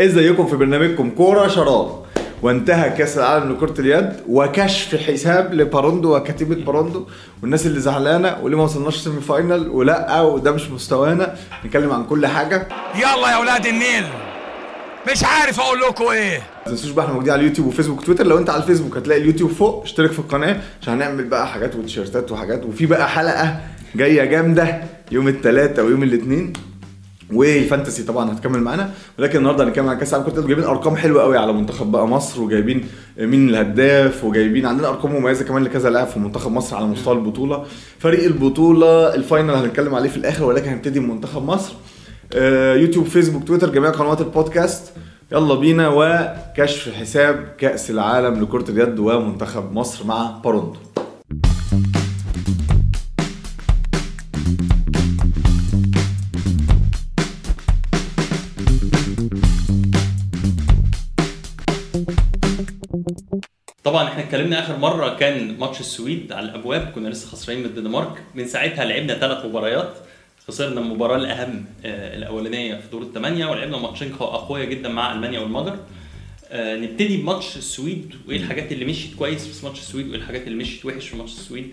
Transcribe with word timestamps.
ازيكم 0.00 0.46
في 0.46 0.56
برنامجكم 0.56 1.10
كورة 1.10 1.48
شراب 1.48 2.00
وانتهى 2.42 2.90
كأس 2.90 3.18
العالم 3.18 3.52
لكرة 3.52 3.80
اليد 3.80 4.12
وكشف 4.28 4.96
حساب 4.96 5.54
لباروندو 5.54 6.16
وكتيبة 6.16 6.54
باروندو 6.64 7.06
والناس 7.42 7.66
اللي 7.66 7.80
زعلانة 7.80 8.36
وليه 8.42 8.56
ما 8.56 8.62
وصلناش 8.62 8.96
semi 8.96 9.20
final 9.20 9.68
ولا 9.68 10.20
وده 10.20 10.52
مش 10.52 10.70
مستوانا 10.70 11.34
نتكلم 11.66 11.92
عن 11.92 12.04
كل 12.04 12.26
حاجة. 12.26 12.68
يلا 12.94 13.30
يا 13.32 13.36
ولاد 13.36 13.66
النيل. 13.66 14.04
مش 15.12 15.24
عارف 15.24 15.60
أقول 15.60 15.80
لكم 15.80 16.04
إيه. 16.04 16.38
ما 16.38 16.72
تنسوش 16.72 16.90
بقى 16.90 17.04
إحنا 17.04 17.14
موجودين 17.14 17.32
على 17.32 17.40
اليوتيوب 17.42 17.66
وفيسبوك 17.68 18.00
وتويتر. 18.00 18.26
لو 18.26 18.38
أنت 18.38 18.50
على 18.50 18.62
الفيسبوك 18.62 18.96
هتلاقي 18.96 19.20
اليوتيوب 19.20 19.50
فوق 19.50 19.82
اشترك 19.82 20.12
في 20.12 20.18
القناة 20.18 20.60
عشان 20.82 20.92
هنعمل 20.94 21.24
بقى 21.24 21.48
حاجات 21.48 21.76
وتيشيرتات 21.76 22.32
وحاجات. 22.32 22.64
وفي 22.66 22.86
بقى 22.86 23.08
حلقة 23.08 23.60
جاية 23.94 24.24
جامدة 24.24 24.80
يوم 25.12 25.28
الثلاثاء 25.28 25.84
ويوم 25.84 26.02
الاثنين 26.02 26.52
وال 27.32 27.48
fantasy 27.48 28.02
طبعا 28.02 28.32
هتكمل 28.32 28.60
معانا. 28.60 28.90
ولكن 29.18 29.38
النهارده 29.38 29.64
هنتكلم 29.64 29.88
عن 29.88 29.98
كأس 29.98 30.14
العالم 30.14 30.30
كره 30.30 30.40
جايبين 30.46 30.64
أرقام 30.64 30.96
حلوة 30.96 31.22
قوي 31.22 31.38
على 31.38 31.52
منتخب 31.52 31.92
بقى 31.92 32.08
مصر 32.08 32.42
وجايبين 32.42 32.86
مين 33.18 33.48
الهداف 33.48 34.24
وجايبين 34.24 34.66
عندنا 34.66 34.88
أرقام 34.88 35.12
مميزة 35.14 35.44
كمان 35.44 35.64
لكذا 35.64 35.90
لاعب 35.90 36.06
في 36.06 36.18
منتخب 36.18 36.52
مصر 36.52 36.76
على 36.76 36.86
مستوى 36.86 37.14
البطولة. 37.14 37.64
فريق 37.98 38.24
البطولة 38.24 39.14
ال 39.14 39.20
final 39.20 39.50
هنتكلم 39.50 39.94
عليه 39.94 40.08
في 40.08 40.16
الآخر 40.16 40.44
ولكن 40.44 40.68
هنبتدي 40.70 41.00
بمنتخب 41.00 41.42
مصر. 41.42 41.72
آه، 42.32 42.74
يوتيوب 42.74 43.06
فيسبوك 43.06 43.44
تويتر 43.44 43.70
جميع 43.70 43.90
قنوات 43.90 44.20
البودكاست. 44.20 44.92
يلا 45.32 45.54
بينا 45.54 45.88
وكشف 45.94 46.94
حساب 46.94 47.48
كأس 47.58 47.90
العالم 47.90 48.42
لكرة 48.42 48.70
اليد 48.70 48.98
ومنتخب 48.98 49.72
مصر 49.72 50.06
مع 50.06 50.30
باروندو 50.44 50.78
طبعا 63.90 64.08
إحنا 64.08 64.22
اتكلمنا 64.22 64.58
آخر 64.60 64.76
مرة 64.76 65.16
كان 65.16 65.56
ماتش 65.58 65.80
السويد 65.80 66.32
على 66.32 66.46
الأبواب 66.48 66.92
كنا 66.94 67.08
لسه 67.08 67.26
خسرانين 67.28 67.62
من 67.64 67.68
الدنمارك 67.70 68.22
من 68.34 68.46
ساعتها 68.48 68.84
لعبنا 68.84 69.14
ثلاث 69.18 69.44
مباريات 69.46 69.92
خسرنا 70.48 70.80
المباراة 70.80 71.16
الأهم 71.16 71.64
آه، 71.84 72.16
الأولانية 72.16 72.74
في 72.74 72.82
دور 72.92 73.02
الثمانية 73.02 73.46
ولعبنا 73.46 73.78
ماتشين 73.78 74.12
قو- 74.12 74.22
أقوياء 74.22 74.66
جدا 74.70 74.88
مع 74.88 75.12
ألمانيا 75.12 75.40
والمجر 75.40 75.78
آه، 76.50 76.76
نبتدي 76.76 77.16
بماتش 77.16 77.56
السويد 77.56 78.14
وإيه 78.28 78.36
الحاجات 78.36 78.72
اللي 78.72 78.84
مشيت 78.84 79.14
كويس 79.14 79.46
في 79.58 79.66
ماتش 79.66 79.78
السويد 79.78 80.08
وإيه 80.08 80.18
الحاجات 80.18 80.46
اللي 80.46 80.58
مشيت 80.58 80.84
وحش 80.86 81.08
في 81.08 81.16
ماتش 81.16 81.32
السويد. 81.32 81.68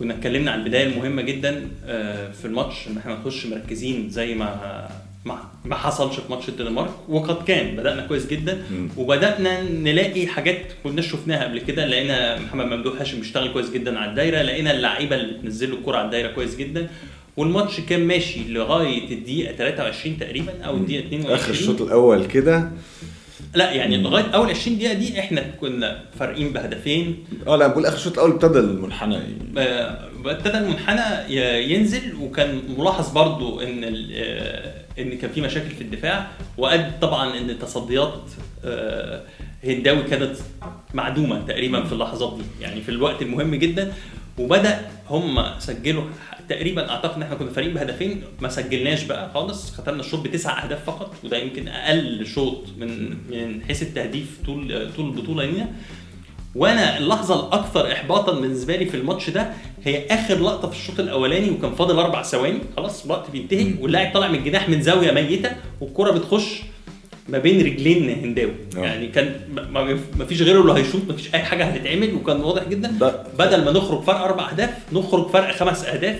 كنا 0.00 0.14
اتكلمنا 0.14 0.50
عن 0.50 0.60
البداية 0.60 0.86
المهمة 0.86 1.22
جدا 1.22 1.68
آه، 1.86 2.30
في 2.32 2.44
الماتش 2.44 2.88
إن 2.88 2.98
إحنا 2.98 3.14
نخش 3.14 3.46
مركزين 3.46 4.10
زي 4.10 4.34
ما 4.34 4.88
ما 5.24 5.74
حصلش 5.76 6.16
في 6.16 6.30
ماتش 6.30 6.48
الدنمارك. 6.48 6.90
وقد 7.08 7.44
كان 7.44 7.76
بدأنا 7.76 8.06
كويس 8.06 8.26
جدا. 8.26 8.62
وبدأنا 8.96 9.62
نلاقي 9.62 10.26
حاجات 10.26 10.62
كنا 10.84 11.02
شفناها 11.02 11.44
قبل 11.44 11.58
كده. 11.60 11.86
لقينا 11.86 12.38
محمد 12.38 12.66
ممدوح 12.66 13.00
هاشم 13.00 13.18
بيشتغل 13.18 13.52
كويس 13.52 13.70
جدا 13.70 13.98
على 13.98 14.10
الدايرة. 14.10 14.42
لقينا 14.42 14.70
اللعيبة 14.72 15.16
اللي 15.16 15.32
بتنزل 15.38 15.70
له 15.70 15.76
الكرة 15.76 15.96
على 15.96 16.04
الدايرة 16.06 16.28
كويس 16.28 16.56
جدا. 16.56 16.88
والماتش 17.36 17.80
كان 17.80 18.00
ماشي 18.06 18.48
لغاية 18.48 19.14
الدقيقة 19.14 19.52
23 19.56 20.18
تقريبا 20.18 20.52
أو 20.62 20.76
الدقيقة 20.76 21.06
22 21.06 21.34
آخر 21.34 21.50
الشوط 21.50 21.80
الأول 21.82 22.26
كده؟ 22.26 22.70
لا 23.54 23.72
يعني 23.72 23.96
لغاية 23.96 24.24
أول 24.24 24.50
20 24.50 24.78
دقيقة 24.78 24.92
دي 24.94 25.20
إحنا 25.20 25.40
كنا 25.60 26.02
فارقين 26.18 26.52
بهدفين. 26.52 27.24
آه 27.46 27.56
لا 27.56 27.66
بقول 27.66 27.86
آخر 27.86 27.96
الشوط 27.96 28.12
الأول 28.12 28.30
ابتدى 28.30 28.58
المنحنى. 28.58 29.18
آه، 29.58 30.08
ابتدى 30.24 30.58
المنحنى 30.58 31.34
ينزل. 31.74 32.14
وكان 32.20 32.62
ملاحظ 32.78 33.12
برضو 33.12 33.60
إن 33.60 33.84
آه، 34.14 34.79
إن 34.98 35.18
كان 35.18 35.30
في 35.30 35.40
مشاكل 35.40 35.70
في 35.70 35.80
الدفاع 35.80 36.30
وادى 36.58 36.90
طبعا 37.00 37.38
إن 37.38 37.58
تصديات 37.58 38.22
آه، 38.64 39.22
هنداوي 39.64 40.02
كانت 40.02 40.36
معدومة 40.94 41.40
تقريبا 41.46 41.84
في 41.84 41.92
اللحظات 41.92 42.36
دي. 42.38 42.44
يعني 42.64 42.80
في 42.80 42.88
الوقت 42.88 43.22
المهم 43.22 43.54
جدا 43.54 43.92
وبدأ 44.38 44.88
هم 45.10 45.58
سجلوا 45.58 46.04
تقريبا 46.48 46.90
أعتقد 46.90 47.16
إن 47.16 47.22
إحنا 47.22 47.34
كنا 47.34 47.50
فارقين 47.50 47.74
بهدفين 47.74 48.22
ما 48.40 48.48
سجلناش 48.48 49.02
بقى 49.04 49.30
خالص. 49.34 49.70
ختمنا 49.74 50.00
الشوط 50.00 50.20
بتسع 50.24 50.64
أهداف 50.64 50.84
فقط 50.84 51.14
وده 51.24 51.36
يمكن 51.36 51.68
أقل 51.68 52.26
شوط 52.26 52.64
من 52.78 53.08
من 53.30 53.62
حيث 53.68 53.82
التهديف 53.82 54.38
طول 54.46 54.90
طول 54.96 55.06
البطولة 55.06 55.44
لينا. 55.44 55.68
وأنا 56.54 56.98
اللحظه 56.98 57.46
الاكثر 57.48 57.92
احباطا 57.92 58.40
بالنسبة 58.40 58.76
لي 58.76 58.86
في 58.86 58.96
الماتش 58.96 59.30
ده 59.30 59.50
هي 59.84 60.06
اخر 60.06 60.38
لقطه 60.38 60.70
في 60.70 60.76
الشوط 60.76 61.00
الاولاني 61.00 61.50
وكان 61.50 61.74
فاضل 61.74 61.98
أربع 61.98 62.22
ثواني. 62.22 62.58
خلاص 62.76 63.04
الوقت 63.04 63.30
بينتهي 63.30 63.74
واللاعب 63.80 64.14
طالع 64.14 64.28
من 64.28 64.38
الجناح 64.38 64.68
من 64.68 64.82
زاوية 64.82 65.12
ميتة 65.12 65.50
والكرة 65.80 66.10
بتخش 66.10 66.60
ما 67.28 67.38
بين 67.38 67.60
رجلين 67.66 68.10
هنداوي. 68.24 68.52
آه. 68.76 68.80
يعني 68.80 69.06
كان 69.08 69.40
ما- 69.70 70.24
فيش 70.24 70.42
غيره 70.42 70.60
اللي 70.60 70.72
هيشوط 70.72 71.00
ما 71.08 71.16
فيش 71.16 71.34
أي 71.34 71.40
حاجة 71.42 71.64
هتتعمل 71.64 72.14
وكان 72.14 72.40
واضح 72.40 72.68
جدا. 72.68 72.90
بدل 73.38 73.64
ما 73.64 73.70
نخرج 73.72 74.02
فرق 74.02 74.20
أربع 74.20 74.50
أهداف 74.50 74.70
نخرج 74.92 75.28
فرق 75.30 75.56
خمس 75.56 75.84
أهداف. 75.84 76.18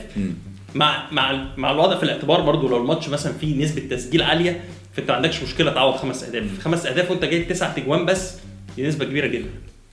مع 0.75 1.11
مع 1.13 1.47
مع 1.57 1.71
الوضع 1.71 1.97
في 1.97 2.03
الاعتبار 2.03 2.41
برضو 2.41 2.69
لو 2.69 2.77
الماتش 2.77 3.09
مثلا 3.09 3.33
فيه 3.33 3.65
نسبة 3.65 3.83
تسجيل 3.97 4.23
عالية 4.23 4.61
فأنت 4.97 5.11
ما 5.11 5.17
عندكش 5.17 5.43
مشكلة 5.43 5.71
تعوض 5.73 5.95
خمس 5.97 6.25
أهداف. 6.25 6.45
خمس 6.61 6.87
أهداف 6.87 7.11
وأنت 7.11 7.25
جايب 7.25 7.49
تسع 7.49 7.73
تجوان 7.73 8.05
بس 8.07 8.35
دي 8.77 8.87
نسبة 8.87 9.05
كبيرة 9.05 9.27
جدا. 9.27 9.49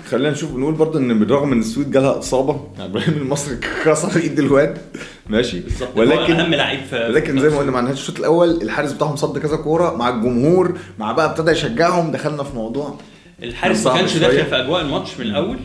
خلينا 0.05 0.29
نشوف 0.29 0.55
نقول 0.55 0.73
برضه 0.73 0.99
إن 0.99 1.19
بالرغم 1.19 1.51
إن 1.51 1.59
السويد 1.59 1.91
جالها 1.91 2.19
إصابة 2.19 2.67
يعني 2.77 2.89
إبراهيم 2.91 3.13
المصري 3.17 3.57
كسر 3.85 4.19
إيد 4.19 4.39
الواد. 4.39 4.77
ماشي. 5.29 5.61
ولكن 5.95 6.17
ولكن 6.17 6.33
أهم 6.33 6.53
لعيب 6.53 6.79
في 6.89 6.95
لكن 6.97 7.39
زي 7.39 7.49
ما 7.49 7.57
قلنا 7.57 7.71
مع 7.71 7.79
نهاية 7.79 7.93
الشوط 7.93 8.19
الأول 8.19 8.49
الحارس 8.61 8.91
بتاعهم 8.91 9.15
صد 9.15 9.37
كذا 9.37 9.55
كورة 9.57 9.95
مع 9.97 10.09
الجمهور 10.09 10.77
مع 10.99 11.11
بقى 11.11 11.25
ابتدى 11.25 11.51
يشجعهم 11.51 12.11
دخلنا 12.11 12.43
في 12.43 12.55
موضوع 12.55 12.99
الحارس 13.43 13.87
ما 13.87 13.93
كانش. 13.93 14.17
داخل 14.17 14.45
في 14.45 14.55
أجواء 14.55 14.81
الماتش 14.81 15.19
من 15.19 15.25
الأول 15.25 15.57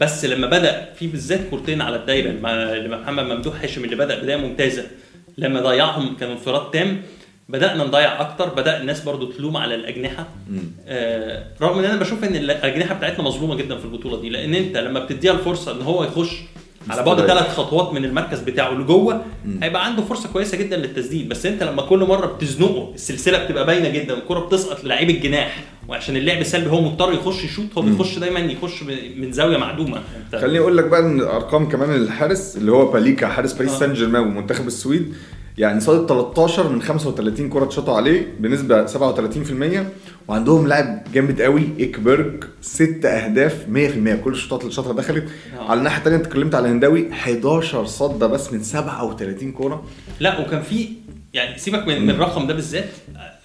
بس 0.00 0.24
لما 0.24 0.46
بدأ 0.46 0.88
في 0.98 1.06
بالذات 1.06 1.40
كورتين 1.50 1.80
على 1.82 1.96
الدايرة 1.96 2.32
محمد 3.02 3.24
ممدوح 3.24 3.62
هاشم 3.62 3.84
اللي 3.84 3.96
بدأ 3.96 4.22
بداية 4.22 4.36
ممتازة 4.36 4.86
لما 5.38 5.60
ضيعهم 5.60 6.16
كان 6.20 6.30
انفراد 6.30 6.70
تام 6.70 7.02
بدأنا 7.48 7.84
نضيع 7.84 8.20
أكتر 8.20 8.48
بدأ 8.48 8.80
الناس 8.80 9.00
برضو 9.00 9.32
تلوم 9.32 9.56
على 9.56 9.74
الأجنحة. 9.74 10.26
آه 10.86 11.44
رغم 11.62 11.78
إن 11.78 11.84
أنا 11.84 12.00
بشوف 12.00 12.24
إن 12.24 12.36
الأجنحة 12.36 12.94
بتاعتنا 12.94 13.24
مظلومة 13.24 13.54
جدا 13.54 13.78
في 13.78 13.84
البطولة 13.84 14.20
دي 14.20 14.28
لأن 14.28 14.54
أنت 14.54 14.76
لما 14.76 15.00
بتديها 15.00 15.32
الفرصة 15.32 15.72
إن 15.72 15.82
هو 15.82 16.04
يخش 16.04 16.36
على 16.90 17.02
بعد. 17.02 17.26
ثلاث 17.26 17.48
خطوات 17.48 17.92
من 17.92 18.04
المركز 18.04 18.40
بتاعه 18.40 18.72
لجوه 18.74 19.24
هيبقى 19.62 19.86
عنده 19.86 20.02
فرصة 20.02 20.28
كويسة 20.32 20.58
جدا 20.58 20.76
للتسديد. 20.76 21.28
بس 21.28 21.46
أنت 21.46 21.62
لما 21.62 21.82
كل 21.82 21.98
مرة 21.98 22.26
بتزنقه 22.26 22.92
السلسلة 22.94 23.44
بتبقى 23.44 23.66
باينة 23.66 23.88
جدا 23.88 24.14
الكرة 24.14 24.40
بتسقط 24.40 24.84
للعيب 24.84 25.10
الجناح. 25.10 25.64
وعشان 25.88 26.16
اللعب 26.16 26.42
سلبي 26.42 26.70
هو 26.70 26.80
مضطر 26.80 27.12
يخش 27.12 27.44
يشوط 27.44 27.66
هو 27.78 27.82
بيخش 27.82 28.18
دايما 28.18 28.40
يخش 28.40 28.82
من 29.16 29.32
زاوية 29.32 29.56
معدومة. 29.56 30.02
خليني 30.32 30.58
أقول 30.58 30.76
لك 30.76 30.84
بقى 30.84 31.00
إن 31.00 31.20
ارقام 31.20 31.68
كمان 31.68 31.94
الحارس 31.94 32.56
اللي 32.56 32.72
هو 32.72 32.90
باليكا 32.92 33.26
حارس 33.28 33.52
باريس 33.52 33.72
آه. 33.72 33.78
سان 33.78 33.92
جيرمان 33.92 34.22
ومنتخب 34.22 34.66
السويد 34.66 35.14
يعني 35.58 35.80
صادت 35.80 36.08
13 36.08 36.68
من 36.68 36.82
35 36.82 37.50
كرة 37.50 37.64
اتشاطوا 37.64 37.96
عليه 37.96 38.34
بنسبة 38.40 38.86
37% 38.86 38.88
وعندهم 40.28 40.66
لاعب 40.66 41.04
جامد 41.14 41.42
قوي 41.42 41.62
ايكبرج 41.78 42.44
ست 42.60 43.04
أهداف 43.04 43.66
100% 43.66 44.24
كل 44.24 44.32
الشوطات 44.32 44.60
اللي 44.60 44.72
شاطها 44.72 44.92
دخلت 44.92 45.24
آه. 45.58 45.70
على 45.70 45.78
الناحية 45.78 45.98
الثانية 45.98 46.16
انت 46.16 46.26
اتكلمت 46.26 46.54
على 46.54 46.68
هنداوي 46.68 47.12
11 47.12 47.86
صده 47.86 48.26
بس 48.26 48.52
من 48.52 48.62
37 48.62 49.52
كورة 49.52 49.84
لا 50.20 50.40
وكان 50.40 50.62
في 50.62 50.88
يعني 51.34 51.58
سيبك 51.58 51.86
من, 51.86 52.02
من 52.02 52.10
الرقم 52.10 52.46
ده 52.46 52.54
بالذات 52.54 52.88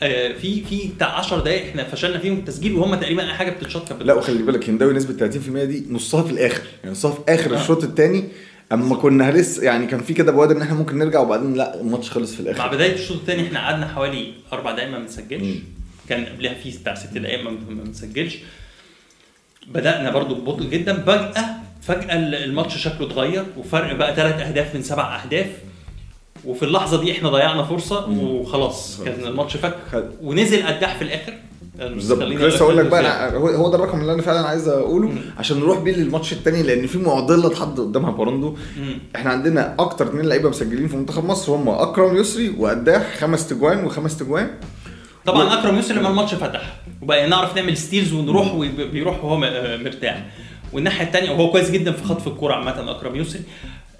آه، 0.03 0.33
في 0.33 0.63
في 0.63 0.89
بتاع 0.95 1.07
10 1.19 1.39
دقائق 1.39 1.65
إحنا 1.69 1.83
فشلنا 1.83 2.17
فيهم 2.17 2.37
التسجيل 2.37 2.75
وهم 2.75 2.95
تقريبا 2.95 3.23
أي 3.23 3.33
حاجة 3.33 3.49
بتتشاط 3.51 3.89
كانت 3.89 4.03
لا. 4.03 4.13
وخلي 4.13 4.43
بالك 4.43 4.69
هنداوي 4.69 4.93
نسبة 4.93 5.29
30% 5.31 5.33
دي 5.65 5.85
نصها 5.89 6.23
في 6.23 6.31
الآخر 6.31 6.63
يعني 6.83 6.91
نصها 6.91 7.11
في 7.11 7.19
آخر 7.29 7.55
آه. 7.55 7.61
الشوط 7.61 7.83
الثاني 7.83 8.23
أما 8.71 8.95
كنا 8.95 9.31
لسه 9.31 9.63
يعني 9.63 9.87
كان 9.87 10.01
في 10.01 10.13
كده 10.13 10.31
بوادر 10.31 10.57
إن 10.57 10.61
إحنا 10.61 10.75
ممكن 10.75 10.97
نرجع 10.97 11.19
وبعدين 11.19 11.53
لا 11.53 11.81
الماتش 11.81 12.11
خلص 12.11 12.35
في 12.35 12.43
مع 12.43 12.51
الآخر 12.51 12.75
بدايه 12.75 12.93
الشوط 12.93 13.17
الثاني 13.17 13.47
إحنا 13.47 13.59
قعدنا 13.59 13.87
حوالي 13.87 14.33
أربع 14.53 14.71
دقائق 14.71 14.89
ما 14.89 14.99
بنسجلش. 14.99 15.57
كان 16.09 16.25
قبلها 16.25 16.53
في 16.53 16.77
بتاع 16.77 16.95
ست 16.95 17.17
دقائق 17.17 17.43
ما 17.43 17.57
بنسجلش. 17.69 18.37
بدأنا 19.67 20.11
برضو 20.11 20.35
ببطء 20.35 20.63
جدا. 20.63 21.01
فجاه 21.03 21.45
فجأة 21.81 22.15
الماتش 22.15 22.77
شكله 22.77 23.07
اتغير 23.07 23.45
وفرق 23.57 23.95
بقى 23.95 24.15
ثلاث 24.15 24.41
أهداف 24.41 24.75
من 24.75 24.81
سبع 24.81 25.23
أهداف. 25.23 25.47
وفي 26.45 26.63
اللحظة 26.65 27.01
دي 27.01 27.11
إحنا 27.11 27.29
ضيعنا 27.29 27.63
فرصة 27.63 28.09
وخلاص 28.09 29.01
كان 29.03 29.27
الماتش 29.27 29.57
فك. 29.57 29.75
ونزل 30.21 30.63
قداح 30.63 30.95
في 30.97 31.01
الآخر. 31.01 31.33
بالظبط. 31.87 32.21
لسه 32.23 32.63
أقول 32.63 32.77
لك 32.77 32.85
بقى. 32.85 32.99
أنا 33.29 33.37
هو 33.37 33.69
ده 33.69 33.75
الرقم 33.75 34.01
اللي 34.01 34.13
أنا 34.13 34.21
فعلا 34.21 34.47
عايز 34.47 34.67
أقوله 34.67 35.13
عشان 35.37 35.59
نروح 35.59 35.79
بيه 35.79 35.95
للماتش 35.95 36.33
الثاني 36.33 36.63
لأن 36.63 36.87
في 36.87 36.97
معضلة 36.97 37.47
اتحط 37.47 37.79
قدامها 37.79 38.11
باروندو. 38.11 38.49
مم. 38.79 38.99
إحنا 39.15 39.29
عندنا 39.31 39.75
أكتر 39.79 40.07
اثنين 40.07 40.25
لعيبة 40.25 40.49
مسجلين 40.49 40.87
في 40.87 40.95
منتخب 40.97 41.25
مصر 41.25 41.55
هم 41.55 41.69
أكرم 41.69 42.17
يسري 42.17 42.55
وقداح 42.57 43.17
خمس 43.17 43.47
تجوان 43.47 43.83
وخمس 43.85 44.17
تجوان. 44.17 44.49
طبعا 45.25 45.59
أكرم 45.59 45.75
يوسف 45.75 45.91
لما 45.97 46.09
الماتش 46.09 46.33
فتح 46.33 46.79
وبقى 47.01 47.29
نعرف 47.29 47.55
نعمل 47.55 47.77
ستيلز 47.77 48.13
ونروح 48.13 48.53
وبيروح 48.53 49.23
وهو 49.25 49.37
مرتاح. 49.77 50.25
والناحية 50.73 51.05
الثانية 51.05 51.31
وهو 51.31 51.51
كويس 51.51 51.71
جدا 51.71 51.91
في 51.91 52.03
خطف 52.03 52.27
الكورة 52.27 52.53
عامة 52.53 52.91
أكرم 52.91 53.15
يوسف 53.15 53.39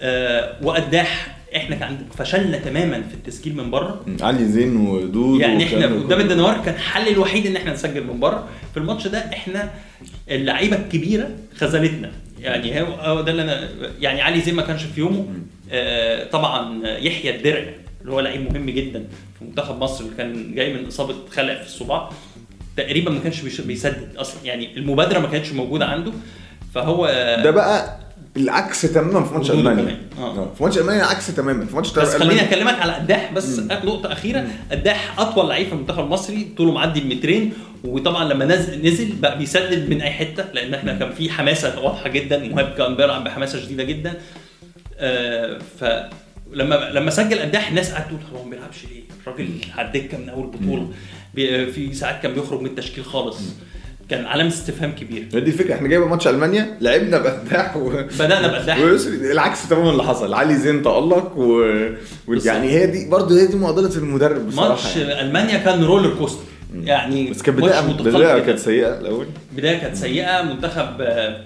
آه 0.01 0.55
وقداح 0.63 1.37
إحنا 1.55 1.75
كان 1.75 1.97
فشلنا 2.17 2.57
تماما 2.57 3.01
في 3.01 3.13
التسجيل 3.13 3.55
من 3.55 3.71
بره. 3.71 4.05
علي 4.21 4.45
زين 4.45 4.75
ودود 4.77 5.39
يعني 5.41 5.63
إحنا 5.63 5.85
قدام. 5.85 6.19
الدنمارك 6.19 6.63
كان 6.65 6.73
الحل 6.73 7.07
الوحيد 7.07 7.45
إن 7.45 7.55
إحنا 7.55 7.73
نسجل 7.73 8.03
من 8.03 8.19
بره. 8.19 8.47
في 8.73 8.79
الماتش 8.79 9.07
ده 9.07 9.17
إحنا 9.19 9.69
اللعيبة 10.29 10.75
الكبيرة 10.75 11.29
خذلتنا. 11.55 12.11
يعني 12.39 12.81
هو 12.81 13.21
ده 13.21 13.31
اللي 13.31 13.41
أنا 13.41 13.69
يعني 13.99 14.21
علي 14.21 14.41
زين 14.41 14.55
ما 14.55 14.61
كانش 14.61 14.83
في 14.83 14.99
يومه. 14.99 15.25
آه 15.71 16.29
طبعا 16.29 16.87
يحيى 16.87 17.35
الدرع 17.35 17.63
اللي 18.01 18.13
هو 18.13 18.19
لعيب 18.19 18.53
مهم 18.53 18.69
جدا 18.69 19.03
في 19.39 19.45
منتخب 19.45 19.79
مصر 19.79 20.03
اللي 20.03 20.15
كان 20.15 20.55
جاي 20.55 20.73
من 20.73 20.85
إصابة 20.85 21.15
خلع 21.31 21.55
في 21.55 21.65
الصباع. 21.65 22.09
تقريبا 22.77 23.11
ما 23.11 23.19
كانش 23.19 23.61
بيسدد 23.61 24.15
أصلا. 24.15 24.45
يعني 24.45 24.77
المبادرة 24.77 25.19
ما 25.19 25.27
كانتش 25.27 25.51
موجودة 25.51 25.85
عنده. 25.85 26.11
فهو 26.73 27.05
ده 27.43 27.51
بقى 27.51 27.99
العكس 28.37 28.81
تماما 28.81 29.23
في 29.23 29.33
ماتش 29.33 29.51
ألمانيا. 29.51 29.97
آه. 30.17 30.21
آه. 30.37 30.53
في 30.57 30.63
ماتش 30.63 30.77
ألمانيا 30.77 31.01
العكس 31.03 31.35
تماما. 31.35 31.65
في 31.65 31.75
ماتش 31.75 31.93
بس 31.93 32.15
خليني 32.15 32.41
أكلمك 32.41 32.79
على 32.81 32.93
قداح 32.93 33.31
بس 33.33 33.59
نقطة 33.59 34.11
أخيرة 34.11 34.47
قداح 34.71 35.19
أطول 35.19 35.49
لعيب 35.49 35.67
في 35.67 35.73
المنتخب 35.73 35.99
المصري 36.03 36.47
طوله 36.57 36.71
معدي 36.71 36.99
المترين 36.99 37.53
وطبعا 37.83 38.33
لما 38.33 38.45
نزل 38.45 38.85
نزل 38.87 39.15
بقى 39.15 39.37
بيسدد 39.37 39.89
من 39.89 40.01
أي 40.01 40.11
حتة 40.11 40.45
لأن 40.53 40.73
إحنا 40.73 40.93
كان 40.93 41.11
في 41.11 41.29
حماسة 41.29 41.79
واضحة 41.79 42.09
جدا. 42.09 42.37
مهاب 42.47 42.73
كان 42.77 42.95
بيلعب 42.95 43.23
بحماسة 43.23 43.59
شديدة 43.59 43.83
جدا. 43.83 44.13
آه 44.97 45.59
فلما 45.79 46.75
لما 46.75 47.11
سجل 47.11 47.39
قداح 47.39 47.67
الناس 47.69 47.91
قعدت 47.91 48.07
تقول 48.07 48.19
هو 48.35 48.43
ما 48.43 48.49
بيلعبش 48.49 48.77
ليه؟ 48.91 49.01
الراجل 49.27 49.49
على 49.77 49.87
الدكة 49.87 50.17
من 50.17 50.29
أول 50.29 50.47
بطولة. 50.47 50.87
في 51.71 51.93
ساعات 51.93 52.23
كان 52.23 52.33
بيخرج 52.33 52.59
من 52.59 52.65
التشكيل 52.65 53.05
خالص. 53.05 53.39
كان 54.11 54.25
علامة 54.25 54.49
استفهام 54.49 54.91
كبير 54.91 55.27
هي 55.33 55.39
دي 55.39 55.51
الفكرة 55.51 55.73
إحنا 55.75 55.87
جايبة 55.87 56.07
ماتش 56.07 56.27
ألمانيا 56.27 56.77
لعبنا 56.81 57.17
بقداح 57.17 57.77
و... 57.77 57.89
بدأنا 58.19 58.47
بقداح. 58.47 58.77
العكس 59.07 59.69
تماما 59.69 59.91
اللي 59.91 60.03
حصل 60.03 60.33
علي 60.33 60.55
زين 60.55 60.83
تألق 60.83 61.37
و... 61.37 61.61
و... 62.27 62.33
يعني 62.45 62.69
هي 62.69 62.87
دي 62.87 63.09
برضه 63.09 63.41
هي 63.41 63.47
دي 63.47 63.55
معضلة 63.57 63.95
المدرب 63.95 64.47
بصراحة 64.47 64.69
ماتش 64.69 64.97
يعني. 64.97 65.21
ألمانيا 65.21 65.57
كان 65.57 65.83
roller 65.83 66.15
coaster 66.15 66.43
يعني 66.83 67.29
بس 67.29 67.41
كانت 67.41 67.57
بدايه 67.57 67.79
بداية. 67.81 68.39
كانت 68.39 68.59
سيئة 68.59 68.99
الأول 68.99 69.25
بداية 69.57 69.77
كانت 69.77 69.95
سيئة 69.95 70.41
منتخب 70.41 71.01
آه، 71.01 71.41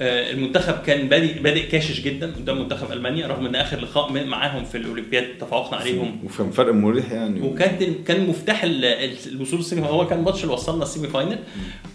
المنتخب 0.00 0.74
كان 0.86 1.08
بادئ 1.08 1.38
بادئ 1.40 1.66
كاشش 1.66 2.00
جدا 2.00 2.26
قدام 2.34 2.58
منتخب 2.62 2.92
ألمانيا 2.92 3.26
رغم 3.26 3.46
إن 3.46 3.54
آخر 3.54 3.80
لقاء 3.80 4.24
معاهم 4.26 4.64
في 4.64 4.78
الأولمبياد 4.78 5.24
تفوقنا 5.40 5.76
عليهم 5.76 6.18
وكان 6.24 6.50
فرق 6.50 6.72
مريح 6.74 7.10
يعني 7.12 7.40
وكان 7.40 7.94
كان 8.06 8.26
مفتاح 8.28 8.64
ال- 8.64 8.84
ال- 8.84 9.16
الوصول 9.32 9.60
ال 9.60 9.64
semi 9.64 9.82
هو 9.88 10.06
كان 10.06 10.18
الماتش 10.18 10.42
اللي 10.42 10.52
وصلنا 10.54 10.82
ال 10.82 10.87
semi 10.87 11.08
final 11.08 11.38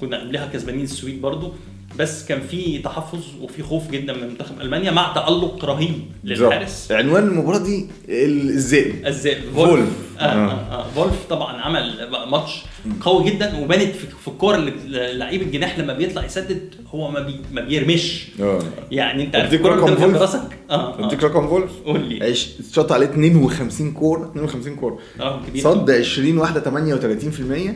كنا 0.01 0.19
قبلها 0.19 0.45
كسبانين 0.53 0.83
السويد 0.83 1.21
برضو 1.21 1.53
بس 1.99 2.25
كان 2.25 2.41
في 2.41 2.77
تحفظ 2.77 3.23
وفي 3.41 3.63
خوف 3.63 3.91
جدا 3.91 4.13
من 4.13 4.27
منتخب 4.27 4.61
ألمانيا 4.61 4.91
مع 4.91 5.13
تألق 5.13 5.65
رهيب 5.65 5.93
للحارس. 6.23 6.91
عنوان 6.91 7.23
المباراة 7.27 7.57
دي 7.63 7.87
ال- 8.09 8.49
الذئب 8.49 9.05
الذئب 9.07 9.37
فولف. 9.55 9.69
فولف 9.69 9.89
آه. 10.19 10.23
آه. 10.23 10.51
آه. 10.51 10.79
آه. 10.79 10.87
فولف 10.95 11.25
طبعا 11.29 11.61
عمل 11.61 12.09
ماتش 12.31 12.61
قوي 13.01 13.23
جدا 13.31 13.59
وبانت 13.63 13.95
في, 13.95 14.07
في 14.21 14.27
الكوره 14.27 14.55
اللي 14.55 15.13
لعيب 15.13 15.41
الجناح 15.41 15.79
لما 15.79 15.93
بيطلع 15.93 16.25
يسدد 16.25 16.75
هو 16.87 17.11
ما, 17.11 17.19
بي 17.19 17.41
ما 17.51 17.61
بيرمش. 17.61 18.27
آه. 18.41 18.59
يعني 18.91 19.23
انت 19.23 19.35
عارف 19.35 19.53
الكورة 19.53 19.73
اللي 19.73 19.83
قدام 19.85 19.97
فولف 19.97 20.21
راسك؟ 20.21 20.41
آه 20.71 21.07
أديك 21.07 21.23
آه. 21.23 21.27
رقم 21.27 21.47
فولف؟ 21.47 21.71
قول 21.85 21.99
لي. 22.01 22.35
شاط 22.73 22.91
عليه 22.91 23.05
52 23.05 23.91
كوره 23.91 24.25
52 24.31 24.75
كوره 24.75 24.99
رقم 25.19 25.45
كبير. 25.47 25.63
صد 25.63 25.91
20 25.91 26.37
واحدة 26.37 26.61
38% 26.61 27.73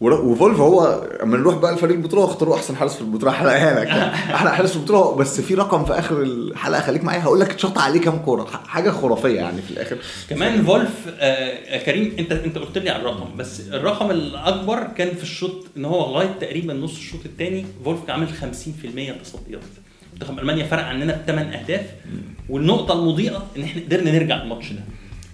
ور- 0.00 0.20
وفولف 0.24 0.60
هو 0.60 1.06
أما 1.22 1.36
نروح 1.38 1.54
بقى 1.54 1.74
لفريق 1.74 1.96
البطولة 1.96 2.24
اختاروا 2.24 2.56
أحسن 2.56 2.76
حارس 2.76 2.94
في 2.94 3.00
البطولة. 3.00 3.32
حلقها 3.32 3.80
لك. 3.80 3.86
أحلى 4.34 4.50
حارس 4.54 4.70
في 4.70 4.76
البطولة. 4.76 5.14
بس 5.16 5.40
في 5.40 5.54
رقم 5.54 5.84
في 5.84 5.92
آخر 5.98 6.22
الحلقة 6.22 6.80
خليك 6.80 7.04
معايا. 7.04 7.22
هقول 7.22 7.40
لك 7.40 7.50
اتشاط 7.50 7.78
عليه 7.78 8.00
كام 8.00 8.18
كورة. 8.18 8.44
حاجة 8.66 8.90
خرافية 8.90 9.36
يعني 9.36 9.62
في 9.62 9.70
الآخر. 9.70 9.96
كمان 10.30 10.64
فولف 10.64 10.90
آه 11.08 11.22
آه، 11.24 11.84
كريم 11.84 12.12
انت 12.18 12.32
انت 12.32 12.58
قلت 12.58 12.78
لي 12.78 12.90
على 12.90 13.00
الرقم. 13.02 13.36
بس 13.36 13.60
الرقم 13.72 14.10
الاكبر 14.42 14.84
كان 14.96 15.14
في 15.16 15.22
الشوط 15.22 15.66
إن 15.76 15.84
هو 15.84 16.10
لغايه 16.12 16.32
تقريبا 16.40 16.74
نص 16.74 16.96
الشوط 16.96 17.20
الثاني 17.24 17.64
فولف 17.84 18.00
كان 18.06 18.10
عامل 18.16 18.28
50% 18.28 19.22
تصديات. 19.22 19.60
منتخب 20.12 20.38
ألمانيا 20.38 20.64
فرق 20.64 20.82
عننا 20.84 21.22
بثمان 21.22 21.52
أهداف. 21.52 21.86
والنقطة 22.48 22.98
المضيئة 23.00 23.46
إن 23.56 23.62
إحنا 23.62 23.82
قدرنا 23.82 24.12
نرجع 24.12 24.42
الماتش 24.42 24.72
ده. 24.72 24.80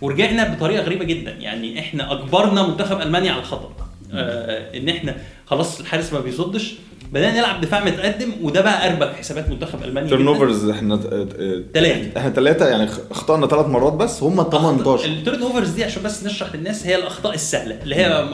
ورجعنا 0.00 0.55
بطريقة 0.55 0.82
غريبة 0.82 1.05
جدا. 1.05 1.31
يعني 1.31 1.78
إحنا 1.78 2.12
اجبرنا 2.12 2.66
منتخب 2.69 3.00
ألمانيا 3.00 3.32
على 3.32 3.40
الخطا 3.40 3.88
آه 4.12 4.76
إن 4.78 4.88
إحنا 4.88 5.16
خلاص 5.50 5.81
الحارس 5.81 6.12
ما 6.12 6.21
بيصدش 6.21 6.75
بدأنا 7.12 7.39
نلعب 7.39 7.61
دفاع 7.61 7.85
متقدم 7.85 8.33
وده 8.43 8.61
بقى 8.61 8.91
اربك 8.93 9.15
حسابات 9.15 9.49
منتخب 9.50 9.83
ألمانيا 9.85 10.09
turnovers 10.11 10.69
إحنا 10.69 10.97
تلاتة. 11.75 12.19
إحنا 12.19 12.31
ثلاثة 12.31 12.69
يعني 12.69 12.91
اخطانا 13.11 13.47
ثلاث 13.47 13.67
مرات 13.67 13.93
بس 13.93 14.23
هم 14.23 14.43
18 14.50 15.05
ال 15.08 15.43
turnovers 15.43 15.70
دي 15.71 15.85
عشان 15.85 16.03
بس 16.03 16.25
نشرح 16.25 16.55
للناس 16.55 16.87
هي 16.87 16.97
الأخطاء 16.97 17.35
السهلة 17.35 17.83
اللي 17.83 17.95
هي 17.95 18.29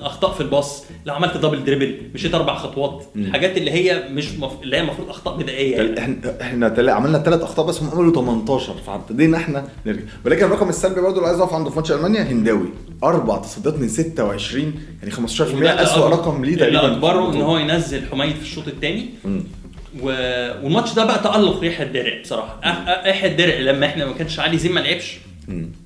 أخطاء 0.00 0.32
في 0.32 0.40
ال 0.40 0.49
pass 0.49 0.84
لو 1.06 1.14
عملت 1.14 1.36
double 1.36 1.64
dribble 1.64 1.98
مشيت 2.14 2.34
أربع 2.34 2.54
خطوات 2.54 3.04
الحاجات 3.16 3.56
اللي 3.56 3.70
هي 3.70 4.08
مش 4.10 4.32
مف... 4.38 4.52
اللي 4.62 4.76
هي 4.76 4.80
المفروض 4.80 5.08
أخطاء 5.08 5.36
بدائية 5.36 5.76
يعني. 5.76 5.98
إحنا 5.98 6.16
إحنا 6.40 6.68
تل... 6.68 6.90
عملنا 6.90 7.18
ثلاث 7.18 7.42
أخطاء 7.42 7.66
بس 7.66 7.82
هم 7.82 7.90
عملوا 7.90 8.12
18 8.12 8.74
فابتدينا 8.86 9.36
إحنا 9.36 9.64
نرجع 9.86 10.00
ولكن 10.26 10.44
الرقم 10.46 10.68
السلبي 10.68 11.00
برضو 11.00 11.16
اللي 11.16 11.28
عايز 11.28 11.40
أقف 11.40 11.54
عنده 11.54 11.70
في 11.70 11.76
ماتش 11.76 11.92
ألمانيا 11.92 12.22
هنداوي 12.22 12.68
أربع 13.04 13.36
تصديات 13.36 13.74
من 13.78 13.88
26 13.88 14.72
يعني 15.02 15.14
15% 15.28 15.40
وده 15.40 15.83
اسوء 15.84 16.04
اللي 16.04 16.16
رقم 16.16 16.44
ليه 16.44 16.54
اللي 16.54 16.56
تقريبا 16.78 16.86
اجبره 16.96 17.32
إن 17.32 17.40
هو 17.40 17.58
ينزل 17.58 18.02
حميد 18.10 18.36
في 18.36 18.42
الشوط 18.42 18.68
الثاني. 18.68 19.06
و... 20.00 20.06
والماتش 20.62 20.92
ده 20.92 21.04
بقى 21.04 21.18
تألق 21.18 21.64
يحيى 21.64 21.86
الدرع 21.86 22.20
بصراحة. 22.22 22.60
يحيى 23.08 23.30
الدرع 23.30 23.54
لما 23.58 23.86
إحنا 23.86 24.06
ما 24.06 24.12
كانش 24.12 24.40
علي 24.40 24.58
زين 24.58 24.72
ما 24.72 24.80
لعبش. 24.80 25.18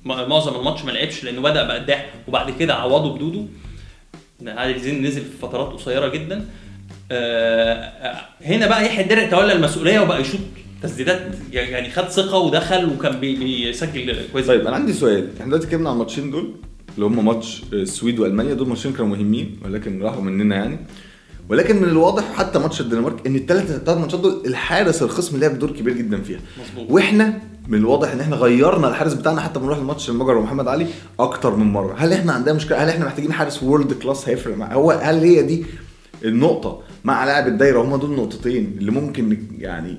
معظم 0.05 0.55
الماتش 0.55 0.83
ما 0.85 0.91
لعبش 0.91 1.23
لأنه 1.23 1.41
بدأ 1.41 1.63
بقداح 1.67 2.05
وبعد 2.27 2.51
كده 2.51 2.75
عوضه 2.75 3.15
بدودو 3.15 3.45
علي 4.47 4.79
زين 4.79 5.05
نزل 5.05 5.21
في 5.21 5.37
فترات 5.41 5.73
قصيرة 5.73 6.07
جدا. 6.07 6.45
آه، 7.11 8.15
هنا 8.45 8.67
بقى 8.67 8.85
يحيى 8.85 9.03
الدرع 9.03 9.29
تولى 9.29 9.53
المسؤولية 9.53 9.99
وبقى 9.99 10.21
يشوط 10.21 10.39
تسديدات. 10.83 11.21
يعني 11.51 11.89
خد 11.89 12.09
ثقة 12.09 12.37
ودخل 12.37 12.85
وكان 12.85 13.19
بي- 13.19 13.35
بيسجل 13.35 14.15
كويس. 14.33 14.47
طيب 14.47 14.67
أنا 14.67 14.75
عندي 14.75 14.93
سؤال. 14.93 15.29
إحنا 15.33 15.45
دلوقتي 15.45 15.65
اتكلمنا 15.65 15.89
عن 15.89 15.95
الماتشين 15.95 16.31
دول. 16.31 16.51
اللي 16.95 17.05
هم 17.05 17.25
ماتش 17.25 17.63
السويد 17.73 18.19
وألمانيا 18.19 18.53
دول 18.53 18.67
ماتشين 18.67 18.93
كانوا 18.93 19.07
مهمين 19.17 19.59
ولكن 19.65 20.01
راحوا 20.01 20.21
مننا 20.21 20.55
يعني. 20.55 20.79
ولكن 21.49 21.75
من 21.75 21.83
الواضح 21.83 22.33
حتى 22.33 22.59
ماتش 22.59 22.81
الدنمارك 22.81 23.27
إن 23.27 23.35
الثلاث 23.35 23.71
الثلاث 23.71 23.97
ماتشات 23.97 24.19
دول 24.19 24.41
الحارس 24.45 25.03
الخصم 25.03 25.39
لعب 25.39 25.59
دور 25.59 25.71
كبير 25.71 25.93
جدا 25.93 26.21
فيها. 26.21 26.39
مظبوط. 26.61 26.91
وإحنا 26.91 27.39
من 27.67 27.77
الواضح 27.77 28.11
إن 28.11 28.19
إحنا 28.19 28.35
غيرنا 28.35 28.87
الحارس 28.87 29.13
بتاعنا 29.13 29.41
حتى 29.41 29.59
بنروح 29.59 29.77
الماتش 29.77 30.09
المجر 30.09 30.37
ومحمد 30.37 30.67
علي 30.67 30.87
أكتر 31.19 31.55
من 31.55 31.65
مرة. 31.65 31.95
هل 31.97 32.13
إحنا 32.13 32.33
عندنا 32.33 32.55
مشكلة؟ 32.55 32.77
هل 32.83 32.89
إحنا 32.89 33.05
محتاجين 33.05 33.33
حارس 33.33 33.63
world 33.63 33.93
class 33.93 34.29
هيفرق 34.29 34.57
مع 34.57 34.73
هو 34.73 34.91
هل 34.91 35.15
هي 35.19 35.41
دي 35.43 35.65
النقطة 36.25 36.81
مع 37.03 37.25
لاعب 37.25 37.47
الدايرة؟ 37.47 37.81
هم 37.81 37.95
دول 37.95 38.11
النقطتين 38.11 38.75
اللي 38.77 38.91
ممكن 38.91 39.37
يعني 39.59 39.97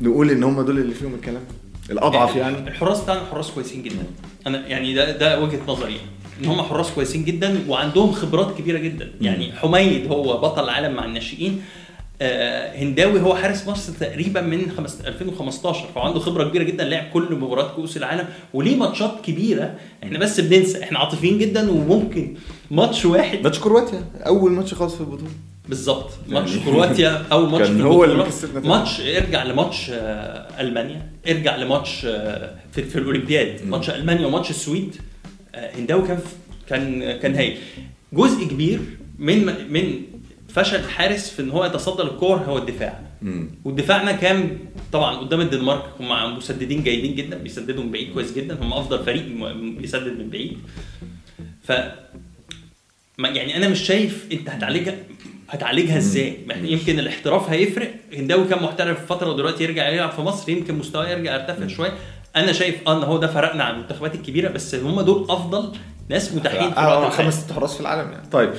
نقول 0.00 0.30
إن 0.30 0.42
هم 0.42 0.60
دول 0.62 0.78
اللي 0.78 0.94
فيهم 0.94 1.14
الكلام؟ 1.14 1.42
الأضعف 1.90 2.36
يعني 2.36 2.58
الحراس 2.68 3.00
بتاعنا 3.00 3.20
حراس 3.30 3.50
كويسين 3.50 3.82
جدا. 3.82 4.04
أنا 4.46 4.66
يعني 4.68 4.94
ده 4.94 5.16
ده 5.16 5.40
وجهة 5.40 5.60
نظري. 5.68 5.92
يعني. 5.92 6.06
إن 6.40 6.46
هم 6.46 6.62
حراس 6.62 6.90
كويسين 6.90 7.24
جدا 7.24 7.64
وعندهم 7.68 8.12
خبرات 8.12 8.58
كبيرة 8.58 8.78
جدا. 8.78 9.10
يعني 9.20 9.52
حميد 9.52 10.06
هو 10.06 10.38
بطل 10.40 10.64
العالم 10.64 10.94
مع 10.94 11.04
الناشئين. 11.04 11.62
آه 12.22 12.76
هنداوي 12.82 13.20
هو 13.20 13.34
حارس 13.34 13.68
مصر 13.68 13.92
تقريبا 13.92 14.40
من 14.40 14.70
خمس 14.76 15.00
2015 15.00 15.86
فهو 15.94 16.04
عنده 16.04 16.20
خبرة 16.20 16.44
كبيرة 16.48 16.62
جدا 16.62 16.84
لعب 16.84 17.04
كل 17.12 17.34
مباريات 17.34 17.70
كؤوس 17.76 17.96
العالم 17.96 18.28
وليه 18.54 18.76
ماتشات 18.76 19.20
كبيرة. 19.24 19.74
إحنا 20.02 20.18
بس 20.18 20.40
بننسى. 20.40 20.82
إحنا 20.82 20.98
عاطفيين 20.98 21.38
جدا 21.38 21.70
وممكن 21.70 22.34
ماتش 22.70 23.04
واحد. 23.04 23.38
ماتش 23.44 23.58
كرواتيا. 23.58 24.04
أول 24.26 24.52
ماتش 24.52 24.74
خالص 24.74 24.94
في 24.94 25.00
البطولة. 25.00 25.30
بالظبط. 25.68 26.10
ماتش 26.28 26.50
يعني 26.50 26.64
كرواتيا 26.70 27.26
اول 27.32 27.48
ماتش 27.50 27.66
كان 27.66 27.80
هو 27.80 28.04
اللي. 28.04 28.24
كسبنا. 28.24 28.68
ماتش 28.68 29.00
ارجع 29.00 29.42
لماتش 29.42 29.90
آه، 29.90 30.60
ألمانيا 30.60 31.10
ارجع 31.28 31.56
لماتش 31.56 32.04
آه، 32.06 32.54
في, 32.72 32.82
في 32.82 32.98
الأولمبياد. 32.98 33.66
ماتش 33.66 33.90
ألمانيا 33.90 34.26
وماتش 34.26 34.50
السويد 34.50 34.96
آه، 35.54 35.76
هنداوي 35.76 36.08
كان 36.08 36.18
كان 36.68 37.12
كان 37.18 37.34
هايل. 37.34 37.56
جزء 38.12 38.44
كبير 38.48 38.80
من 39.18 39.72
من 39.72 40.02
فشل 40.48 40.76
الحارس 40.76 41.30
في 41.30 41.42
إن 41.42 41.50
هو 41.50 41.64
يتصدى 41.64 42.02
للكور 42.02 42.36
هو 42.36 42.58
الدفاع. 42.58 43.00
ودفاعنا 43.64 44.12
كان 44.12 44.58
طبعا 44.92 45.16
قدام 45.16 45.40
الدنمارك. 45.40 45.84
هم 46.00 46.36
مسددين 46.36 46.82
جيدين 46.82 47.14
جدا 47.14 47.38
بيسددوا 47.38 47.84
من 47.84 47.90
بعيد 47.92 48.12
كويس 48.12 48.32
جدا. 48.32 48.58
هم 48.62 48.72
أفضل 48.72 49.04
فريق 49.04 49.24
بيسدد 49.78 50.18
من 50.18 50.30
بعيد. 50.30 50.58
ف 51.62 51.72
يعني 53.18 53.56
أنا 53.56 53.68
مش 53.68 53.80
شايف 53.80 54.26
أنت 54.32 54.48
هتعالجها 54.48 54.94
هتعالجها 55.50 55.96
إزاي؟ 55.98 56.36
يعني 56.48 56.72
يمكن 56.72 56.98
الاحتراف 56.98 57.50
هيفرق. 57.50 57.94
هنداوي 58.16 58.44
كان 58.48 58.62
محترف 58.62 59.06
فترة 59.12 59.30
ودلوقتي 59.30 59.64
يرجع 59.64 59.88
يلعب 59.88 60.10
في 60.12 60.20
مصر 60.20 60.50
يمكن 60.50 60.74
مستواه 60.74 61.08
يرجع 61.08 61.34
يرتفع 61.34 61.66
شوية. 61.66 61.92
أنا 62.36 62.52
شايف 62.52 62.74
آه 62.86 62.98
إن 62.98 63.02
هو 63.02 63.18
ده 63.18 63.26
فرقنا 63.26 63.64
عن 63.64 63.74
المنتخبات 63.74 64.14
الكبيرة 64.14 64.48
بس 64.48 64.74
هم 64.74 65.00
دول 65.00 65.26
أفضل 65.30 65.72
ناس 66.08 66.32
متاحين 66.34 66.70
في 66.70 66.76
آه 66.76 66.98
الوقت 66.98 67.12
الحالي. 67.12 67.30
خمس 67.30 67.40
ست 67.42 67.52
حراس 67.52 67.74
في 67.74 67.80
العالم 67.80 68.10
يعني. 68.12 68.28
طيب 68.32 68.50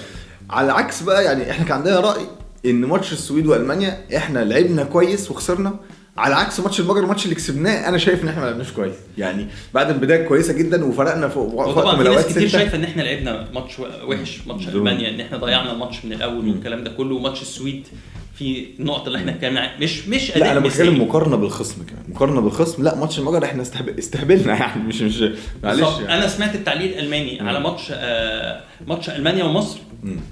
على 0.49 0.65
العكس 0.65 1.03
بقى 1.03 1.23
يعني 1.23 1.51
إحنا 1.51 1.65
كان 1.65 1.77
عندنا 1.77 1.99
رأي 1.99 2.21
إن 2.65 2.81
ماتش 2.85 3.13
السويد 3.13 3.47
وألمانيا 3.47 4.01
إحنا 4.17 4.39
لعبنا 4.39 4.83
كويس 4.83 5.31
وخسرنا 5.31 5.75
على 6.17 6.35
عكس 6.35 6.59
ماتش 6.59 6.79
المجر 6.79 6.99
الماتش 6.99 7.23
اللي 7.23 7.35
كسبناه 7.35 7.89
أنا 7.89 7.97
شايف 7.97 8.23
إن 8.23 8.27
إحنا 8.27 8.41
ما 8.41 8.45
لعبناش 8.45 8.71
كويس 8.71 8.93
يعني 9.17 9.47
بعد 9.73 9.89
البداية 9.89 10.27
كويسة 10.27 10.53
جدا 10.53 10.85
وفرقنا 10.85 11.27
في 11.27 11.39
وقت 11.39 11.67
من 11.69 11.73
في 11.83 11.87
ناس 11.87 11.99
الأوقات 12.01 12.25
كتير. 12.29 12.47
شايفة 12.47 12.77
إن 12.77 12.83
إحنا 12.83 13.01
لعبنا 13.01 13.47
ماتش 13.53 13.79
وحش 13.79 14.39
ماتش. 14.47 14.67
ألمانيا 14.67 15.09
إن 15.09 15.19
إحنا 15.19 15.37
ضيعنا 15.37 15.71
الماتش 15.71 16.05
من 16.05 16.13
الأول 16.13 16.47
والكلام 16.47 16.83
ده 16.83 16.89
كله 16.91 17.15
وماتش 17.15 17.41
السويد 17.41 17.87
في 18.37 18.65
النقط 18.79 19.07
اللي 19.07 19.19
إحنا 19.19 19.31
اتكلمنا 19.31 19.77
مش 19.79 20.07
مش 20.07 20.37
لا 20.37 20.51
أنا 20.51 20.59
بتكلم. 20.59 21.01
مقارنة 21.01 21.35
بالخصم 21.35 21.83
كمان. 21.85 22.03
مقارنة 22.09 22.41
بالخصم 22.41 22.83
لا 22.83 22.95
ماتش 22.95 23.19
المجر 23.19 23.43
إحنا 23.45 23.61
استهبل 23.61 23.99
استهبلنا 23.99 24.53
يعني 24.59 24.83
مش 24.83 25.01
مش 25.01 25.23
معلش. 25.63 25.79
يعني. 25.99 26.13
أنا 26.13 26.27
سمعت 26.27 26.55
التعليق 26.55 26.97
الألماني 26.97 27.41
على 27.41 27.59
ماتش 27.59 27.81
آه 27.91 28.61
ماتش 28.87 29.09
ألمانيا 29.09 29.43
ومصر. 29.43 29.77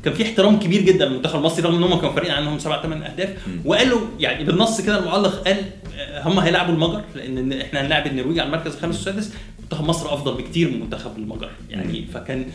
كان 0.05 0.13
في 0.13 0.23
احترام 0.23 0.59
كبير 0.59 0.81
جدا 0.81 1.05
للمنتخب 1.05 1.35
المصري 1.39 1.61
رغم 1.63 1.75
إن 1.75 1.83
هم 1.83 1.95
كانوا 1.99 2.13
فارقين 2.13 2.31
عنهم 2.33 2.59
سبع 2.59 2.81
ثمان 2.81 3.03
أهداف. 3.03 3.29
وقالوا 3.65 4.01
يعني 4.19 4.43
بالنص 4.43 4.81
كده 4.81 4.99
المعلق 4.99 5.43
قال 5.47 5.57
آه، 5.97 6.27
هم 6.27 6.39
هيلعبوا 6.39 6.73
المجر 6.73 7.01
لأن 7.15 7.53
إحنا 7.53 7.81
هنلاعب 7.81 8.07
النرويج 8.07 8.39
على 8.39 8.47
المركز 8.47 8.73
الخامس 8.75 8.95
والسادس. 8.95 9.33
منتخب 9.61 9.83
مصر 9.85 10.13
أفضل 10.13 10.33
بكتير 10.33 10.69
من 10.71 10.79
منتخب 10.79 11.17
المجر 11.17 11.49
يعني. 11.69 12.05
فكان 12.13 12.45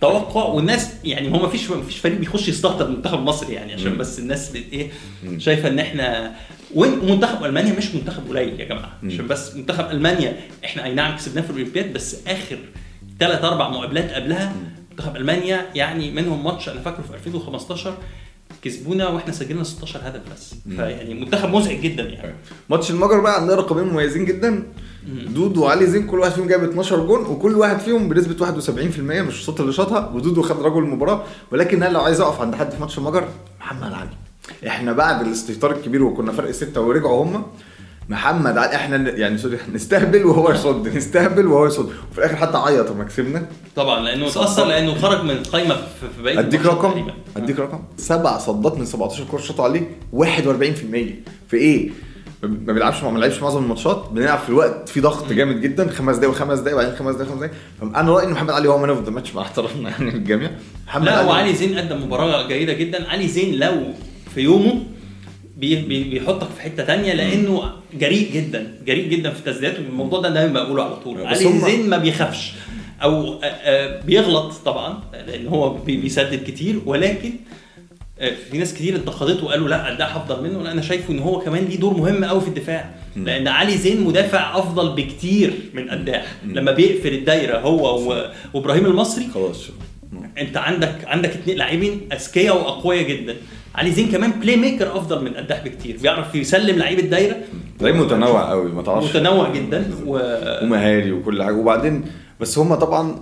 توقع 0.00 0.44
والناس 0.44 0.90
يعني 1.04 1.32
هو 1.32 1.38
ما 1.42 1.48
فيش 1.48 1.70
ما 1.70 1.82
فيش 1.82 1.98
فريق 1.98 2.18
بيخش 2.18 2.48
يستهتر 2.48 2.86
المنتخب 2.86 3.18
المصري 3.18 3.54
يعني 3.54 3.72
عشان 3.74 3.96
بس 3.96 4.18
الناس 4.18 4.54
إيه 4.54 4.90
شايفة 5.38 5.68
إن 5.68 5.78
إحنا 5.78 6.34
ومنتخب 6.74 7.44
ألمانيا 7.44 7.72
مش 7.78 7.94
منتخب 7.94 8.28
قليل 8.28 8.60
يا 8.60 8.64
جماعة. 8.64 8.98
عشان 9.04 9.26
بس 9.26 9.54
منتخب 9.54 9.90
ألمانيا 9.90 10.36
إحنا 10.64 10.84
أي 10.84 10.94
نعم 10.94 11.16
كسبناه 11.16 11.42
في 11.42 11.50
الأولمبياد 11.50 11.92
بس 11.92 12.16
آخر 12.26 12.58
ثلاث 13.20 13.44
أربع 13.44 13.68
مقابلات 13.68 14.10
قبلها 14.12 14.52
منتخب 14.90 15.16
ألمانيا 15.16 15.66
يعني 15.74 16.10
منهم 16.10 16.44
ماتش 16.44 16.68
أنا 16.68 16.80
فاكره 16.80 17.02
في 17.02 17.14
2015 17.14 17.94
كسبونا 18.68 19.08
وإحنا 19.08 19.32
سجلنا 19.32 19.64
16 19.64 20.00
هدف 20.02 20.20
بس. 20.34 20.54
فيعني 20.76 21.14
منتخب 21.14 21.48
مزعج 21.48 21.80
جدا 21.80 22.02
يعني. 22.02 22.34
ماتش 22.70 22.90
المجر 22.90 23.20
بقى 23.20 23.40
عندنا 23.40 23.56
رقمين 23.56 23.84
مميزين 23.84 24.24
جدا. 24.24 24.62
دودو 25.34 25.62
وعلي 25.64 25.86
زين 25.86 26.06
كل 26.06 26.18
واحد 26.18 26.32
فيهم 26.32 26.48
جايب 26.48 26.64
12 26.64 27.06
جون 27.06 27.20
وكل 27.26 27.54
واحد 27.54 27.78
فيهم 27.78 28.08
بنسبة 28.08 28.46
71% 28.46 28.98
مش 29.00 29.34
الشوط 29.34 29.60
اللي 29.60 29.72
شاطها. 29.72 30.10
ودودو 30.14 30.42
خد 30.42 30.62
رجل 30.62 30.78
المباراة. 30.78 31.24
ولكن 31.52 31.82
أنا 31.82 31.92
لو 31.92 32.00
عايز 32.00 32.20
أقف 32.20 32.40
عند 32.40 32.54
حد 32.54 32.70
في 32.70 32.80
ماتش 32.80 32.98
المجر 32.98 33.28
محمد 33.60 33.92
علي. 33.92 34.10
إحنا 34.66 34.92
بعد 34.92 35.26
الاستهتار 35.26 35.72
الكبير 35.72 36.02
وكنا 36.02 36.32
فرق 36.32 36.50
ستة 36.50 36.80
ورجعوا 36.80 37.24
هم 37.24 37.46
محمد 38.08 38.58
علي 38.58 38.74
إحنا 38.74 39.10
يعني 39.10 39.38
sorry 39.38 39.58
نستهبل 39.74 40.24
وهو 40.24 40.50
يصد 40.50 40.88
نستهبل 40.96 41.46
وهو 41.46 41.66
يصد. 41.66 41.86
وفي 42.10 42.18
الآخر 42.18 42.36
حتى 42.36 42.58
عيط 42.58 42.90
لما 42.90 43.04
كسبنا. 43.04 43.46
طبعا 43.76 44.00
لأنه 44.00 44.26
اتاثر 44.26 44.66
لأنه 44.66 44.94
خرج 44.94 45.24
من 45.24 45.30
القايمه 45.30 45.74
في 45.74 46.06
في 46.16 46.22
بقية 46.22 46.38
أديك 46.38 46.60
الماتشات 46.60 46.84
رقم؟ 46.84 46.90
تقريباً. 46.90 47.12
أديك 47.36 47.58
رقم؟ 47.58 47.80
سبع 47.96 48.38
صدات 48.38 48.78
من 48.78 48.84
17 48.84 49.24
كورة 49.24 49.40
شاطوا 49.40 49.64
عليه 49.64 49.90
41% 50.12 50.16
في 51.48 51.54
إيه؟ 51.56 51.90
ما 52.42 52.72
بيلعبش 52.72 53.02
ما 53.02 53.10
بنلعبش 53.10 53.42
معظم 53.42 53.62
الماتشات 53.62 54.08
بنلعب 54.12 54.38
في 54.38 54.48
الوقت 54.48 54.88
في 54.88 55.00
ضغط 55.00 55.32
جامد 55.32 55.60
جدا 55.60 55.90
خمس 55.90 56.16
دقايق 56.16 56.30
وخمس 56.30 56.58
دقايق 56.58 56.76
وبعدين 56.76 56.96
خمس 56.96 57.14
دقايق 57.14 57.30
وخمس 57.32 57.38
دقايق. 57.38 57.96
أنا 57.98 58.12
رأيي 58.12 58.26
إن 58.26 58.32
محمد 58.32 58.50
علي 58.50 58.68
هو 58.68 58.78
man 58.78 58.90
of 58.90 59.02
the 59.04 59.10
match 59.10 59.34
مع 59.34 59.42
احترامنا 59.42 59.90
يعني 59.90 60.10
للجميع 60.10 60.50
محمد 60.86 61.06
لا 61.06 61.22
وعلي 61.22 61.54
زين 61.54 61.78
قدم 61.78 62.02
مباراة 62.02 62.48
جيدة 62.48 62.72
جدا. 62.72 63.08
علي 63.08 63.28
زين 63.28 63.54
لو 63.54 63.72
في 64.34 64.40
يومه 64.40 64.82
بيحطك 65.56 66.48
في 66.56 66.60
حتة 66.62 66.84
تانية 66.84 67.12
لأنه 67.12 67.62
جريء 67.94 68.32
جدا 68.32 68.74
جريء 68.86 69.08
جدا 69.08 69.30
في 69.30 69.42
تسديداته 69.52 69.78
الموضوع 69.78 70.20
ده 70.20 70.30
دايما 70.30 70.62
بقوله 70.64 70.82
على 70.84 70.96
طول. 70.96 71.26
علي 71.26 71.38
زين 71.60 71.88
ما 71.90 71.96
بيخافش. 71.98 72.52
أو 73.02 73.32
آه، 73.34 73.44
آه، 73.44 74.00
بيغلط 74.02 74.52
طبعا 74.64 75.00
لأن 75.26 75.46
هو 75.46 75.70
بي- 75.74 75.96
بيسدد 75.96 76.44
كتير 76.50 76.80
ولكن 76.86 77.30
آه، 78.20 78.32
في 78.50 78.58
ناس 78.58 78.74
كتير 78.74 78.96
انتقدته 78.96 79.44
وقالوا 79.44 79.68
لا 79.68 79.94
ده 79.94 80.16
أفضل 80.16 80.42
منه 80.48 80.62
لا 80.62 80.72
أنا 80.72 80.82
شايفه 80.82 81.12
إن 81.14 81.18
هو 81.18 81.38
كمان 81.40 81.64
ليه 81.64 81.76
دور 81.76 81.96
مهم 81.96 82.24
قوي 82.24 82.40
في 82.40 82.48
الدفاع. 82.48 82.90
لأن 83.16 83.48
علي 83.48 83.76
زين 83.76 84.00
مدافع 84.04 84.58
أفضل 84.58 84.92
بكتير 85.02 85.52
من 85.74 85.90
قداح 85.90 86.26
لما 86.46 86.72
بيقفل 86.72 87.08
الدايرة 87.14 87.58
هو 87.58 88.10
وإبراهيم 88.54 88.86
المصري 88.86 89.26
خلاص. 89.34 89.68
أنت 90.38 90.56
عندك 90.56 90.94
عندك 91.06 91.30
اتنين 91.30 91.56
لاعبين 91.58 92.00
أذكياء 92.12 92.56
وأقوياء 92.56 93.02
جدا. 93.08 93.36
علي 93.76 93.90
زين 93.92 94.08
كمان 94.10 94.30
playmaker 94.30 94.96
أفضل 94.96 95.24
من 95.24 95.34
قداح 95.34 95.64
بكتير 95.64 95.96
بيعرف 96.02 96.34
يسلم 96.34 96.78
لعيب 96.78 96.98
الدايره 96.98 97.36
لعيب 97.80 97.96
متنوع 97.96 98.50
قوي 98.50 98.72
ما 98.72 98.82
تعرفش. 98.82 99.16
متنوع 99.16 99.52
جدا 99.52 99.90
و... 100.06 100.20
ومهاري 100.62 101.12
وكل 101.12 101.42
حاجة. 101.42 101.54
وبعدين 101.54 102.04
بس 102.40 102.58
هم 102.58 102.74
طبعا 102.74 103.16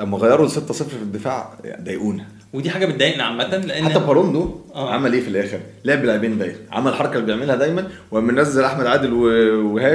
لما 0.00 0.18
غيروا 0.18 0.46
ل 0.46 0.50
6-0 0.50 0.54
في 0.72 1.02
الدفاع 1.02 1.54
ضايقونا. 1.82 2.26
ودي 2.52 2.70
حاجة 2.70 2.86
بتضايقنا 2.86 3.24
عامة 3.24 3.56
لأن 3.56 3.84
حتى 3.84 3.98
باروندو 3.98 4.60
آه. 4.74 4.94
عمل 4.94 5.12
إيه 5.12 5.20
في 5.20 5.28
الآخر؟ 5.28 5.58
لعب 5.84 6.04
لاعبين 6.04 6.38
دايره 6.38 6.56
عمل 6.72 6.90
الحركه 6.90 7.14
اللي 7.14 7.26
بيعملها 7.26 7.56
دايما 7.56 7.88
وقام 8.10 8.24
منزل 8.24 8.64
أحمد 8.64 8.86
عادل 8.86 9.12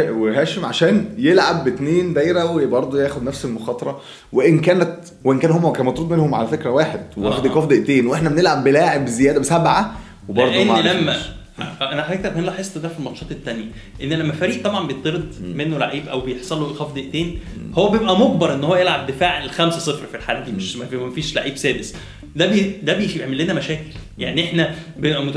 وهاشم 0.09 0.65
عشان 0.65 1.05
يلعب 1.17 1.63
باثنين 1.63 2.13
دايرة 2.13 2.51
وبرضه 2.51 3.03
ياخد 3.03 3.23
نفس 3.23 3.45
المخاطرة 3.45 4.01
وإن 4.33 4.59
كانت 4.59 4.95
وإن 5.23 5.39
كان 5.39 5.51
هم 5.51 5.71
كان 5.73 5.85
مطلوب 5.85 6.13
منهم 6.13 6.35
على 6.35 6.47
فكرة 6.47 6.69
واحد 6.69 7.01
واخد 7.17 7.45
آه. 7.45 7.49
ايقاف 7.49 7.65
دقيقتين 7.65 8.07
وإحنا 8.07 8.29
بنلعب 8.29 8.63
بلاعب 8.63 9.07
زيادة 9.07 9.39
بسبعة 9.39 9.95
وبرضه 10.29 10.63
ما 10.63 10.81
لما. 10.81 11.15
أنا 11.59 12.03
حضرتك 12.03 12.31
كمان 12.31 12.43
لاحظت 12.43 12.77
ده 12.77 12.89
في 12.89 12.99
الماتشات 12.99 13.31
التانية 13.31 13.65
إن 14.03 14.09
لما 14.09 14.33
فريق 14.33 14.63
طبعا 14.63 14.87
بيطرد 14.87 15.33
منه 15.55 15.77
لعيب 15.77 16.07
أو 16.07 16.19
بيحصل 16.19 16.59
له 16.61 16.67
إيقاف 16.69 16.91
دقيقتين 16.91 17.39
هو 17.75 17.89
بيبقى 17.89 18.19
مجبر 18.19 18.53
إن 18.53 18.63
هو 18.63 18.75
يلعب 18.75 19.07
دفاع 19.07 19.43
الخمسة 19.43 19.79
صفر 19.79 20.05
في 20.07 20.17
الحالة 20.17 20.39
دي 20.39 20.51
مش 20.51 20.75
ما 20.77 20.85
في- 20.85 20.97
ما 20.97 21.11
فيش 21.11 21.35
لعيب 21.35 21.57
سادس. 21.57 21.95
ده 22.35 22.45
بي 22.45 22.75
ده 22.83 22.93
بيعمل 22.93 23.37
لنا 23.37 23.53
مشاكل. 23.53 23.83
يعني 24.17 24.43
إحنا 24.45 24.75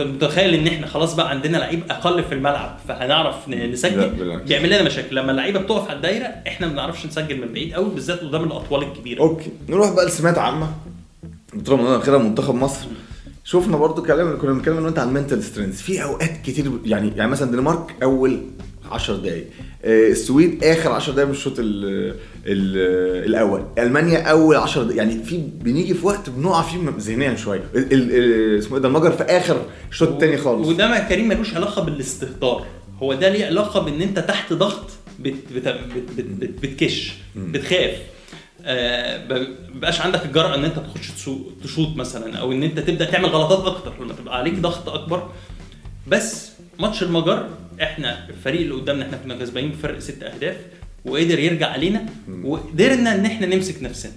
متخيل 0.05 0.55
إن 0.55 0.67
إحنا 0.67 0.87
خلاص 0.87 1.15
بقى 1.15 1.31
عندنا 1.31 1.57
لعيب 1.57 1.83
أقل 1.91 2.25
في 2.25 2.35
الملعب 2.35 2.79
فهنعرف 2.89 3.49
نسجل. 3.49 4.11
بيعمل 4.47 4.67
لنا 4.69 4.83
مشاكل. 4.83 5.17
لما 5.17 5.31
اللعيبة 5.31 5.61
بتقف 5.61 5.89
على 5.89 5.97
الدايرة 5.97 6.25
إحنا 6.49 6.67
ما 6.67 6.73
بنعرفش 6.73 7.07
نسجل 7.07 7.41
من 7.41 7.53
بعيد 7.53 7.75
قوي 7.75 7.91
بالذات 7.91 8.21
قدام 8.21 8.45
الأطوال 8.45 8.83
الكبيرة. 8.83 9.21
okay. 9.21 9.51
نروح 9.69 9.91
بقى 9.91 10.07
لسمات 10.07 10.39
عامه 10.39 10.69
بطوله 11.55 11.83
من 11.83 11.89
الاخيره 11.95 12.19
منتخب 12.19 12.55
مصر. 12.55 12.87
شفنا 13.51 13.77
برضو 13.77 14.03
كلام 14.03 14.39
كنا 14.39 14.53
بنتكلم 14.53 14.77
أنا 14.77 14.87
وانت 14.87 14.99
عن 14.99 15.09
ال 15.09 15.14
mental 15.14 15.43
strength 15.43 15.83
في 15.83 16.03
أوقات 16.03 16.31
كتير 16.45 16.71
يعني 16.85 17.13
يعني 17.17 17.31
مثلا 17.31 17.49
الدنمارك 17.51 17.95
أول 18.03 18.41
10 18.91 19.17
دقايق. 19.17 19.45
آه، 19.85 20.09
السويد 20.09 20.65
آخر 20.65 20.93
10 20.93 21.13
دقايق 21.13 21.29
من 21.29 21.35
الشوط 21.35 21.59
ال- 21.59 22.15
ال- 22.47 23.25
الأول. 23.29 23.65
ألمانيا 23.79 24.19
أول 24.23 24.57
10 24.57 24.83
دقايق. 24.83 24.97
يعني 24.99 25.23
في 25.25 25.37
بنيجي 25.39 25.95
في 25.95 26.07
وقت 26.07 26.31
بنقع 26.31 26.63
فيه 26.63 26.79
ذهنيا 26.99 27.37
شوية 27.37 27.65
اسمه 28.59 28.77
إيه 28.77 28.83
ده؟ 28.83 28.89
المجر 28.89 29.11
في 29.13 29.23
آخر 29.23 29.63
الشوط 29.91 30.09
الثاني 30.09 30.37
خالص. 30.37 30.69
وده 30.69 30.89
ما 30.89 30.99
كريم 30.99 31.29
ملوش 31.29 31.55
علاقة 31.55 31.83
بالاستهتار. 31.83 32.67
هو 33.03 33.15
ده 33.15 33.29
ليه 33.29 33.47
علاقة 33.47 33.81
بإن 33.81 34.03
أنت 34.03 34.19
تحت 34.19 34.53
ضغط 34.53 34.91
بت 35.21 35.35
بت 35.55 35.69
بت 35.69 36.11
بت 36.17 36.25
بت 36.41 36.63
بتكش 36.63 37.15
بتخاف. 37.37 37.93
آه 38.71 39.27
ما 39.29 39.47
بيبقاش 39.73 40.01
عندك 40.01 40.25
الجرأة 40.25 40.55
إن 40.55 40.65
أنت 40.65 40.79
تخش 40.79 41.11
تشوط 41.63 41.97
مثلا 41.97 42.39
أو 42.39 42.53
إن 42.53 42.63
أنت 42.63 42.79
تبدأ 42.79 43.05
تعمل 43.05 43.27
غلطات 43.27 43.67
أكتر 43.77 44.05
لما 44.05 44.13
تبقى 44.13 44.39
عليك 44.39 44.55
ضغط 44.55 44.89
أكبر. 44.89 45.31
بس 46.07 46.51
ماتش 46.79 47.03
المجر 47.03 47.49
إحنا 47.83 48.29
الفريق 48.29 48.61
اللي 48.61 48.75
قدامنا 48.75 49.05
إحنا 49.05 49.17
كنا 49.17 49.37
كسبانين 49.37 49.71
بفرق 49.71 49.99
ست 49.99 50.23
أهداف 50.23 50.57
وقدر 51.05 51.39
يرجع 51.39 51.67
علينا 51.67 52.07
وقدرنا 52.45 53.15
إن 53.15 53.25
إحنا 53.27 53.47
نمسك 53.47 53.83
نفسنا. 53.83 54.13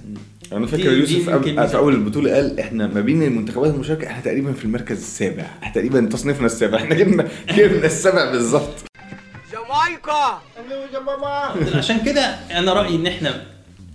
أنا 0.54 0.68
فاكر 0.68 0.92
يوسف 0.94 1.30
في. 1.30 1.78
أول 1.78 1.94
البطولة 1.94 2.34
قال 2.36 2.60
إحنا 2.60 2.88
ما 2.88 3.02
بين 3.02 3.24
المنتخبات 3.24 3.74
المشاركة 3.74 4.08
إحنا 4.08 4.22
تقريبا 4.24 4.54
في 4.54 4.66
المركز 4.66 4.98
السابع 4.98 5.44
إحنا 5.64 5.74
تقريبا 5.74 6.02
تصنيفنا 6.02 6.46
السابع 6.46 6.78
إحنا 6.78 6.96
جبنا 6.96 7.28
جبنا 7.58 7.86
السابع 7.86 8.32
بالظبط. 8.32 8.84
جامايكا 9.54 10.42
عشان 11.78 12.00
كده 12.06 12.22
أنا 12.52 12.74
رأيي 12.74 12.96
إن 12.96 13.08
إحنا 13.08 13.42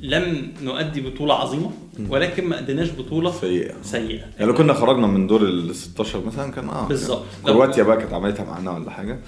لم 0.01 0.53
نؤدي 0.63 1.01
بطولة 1.01 1.35
عظيمة 1.35 1.71
ولكن 2.09 2.45
ما 2.45 2.59
أديناش 2.59 2.91
بطولة 2.99 3.33
سيئة. 3.33 3.75
سيئة. 3.83 4.21
يعني 4.39 4.47
لو 4.47 4.55
كنا 4.55 4.73
خرجنا 4.73 5.07
من 5.07 5.27
دور 5.27 5.43
ال 5.43 5.75
16 5.75 6.23
مثلا 6.27 6.53
كان 6.53 6.69
آه 6.69 6.89
بالظبط. 6.89 7.23
كان 7.47 7.55
كرواتيا 7.55 7.83
بقى 7.83 7.97
كانت 7.97 8.13
عملتها 8.13 8.45
معانا 8.45 8.71
ولا 8.71 8.91
حاجة. 8.91 9.19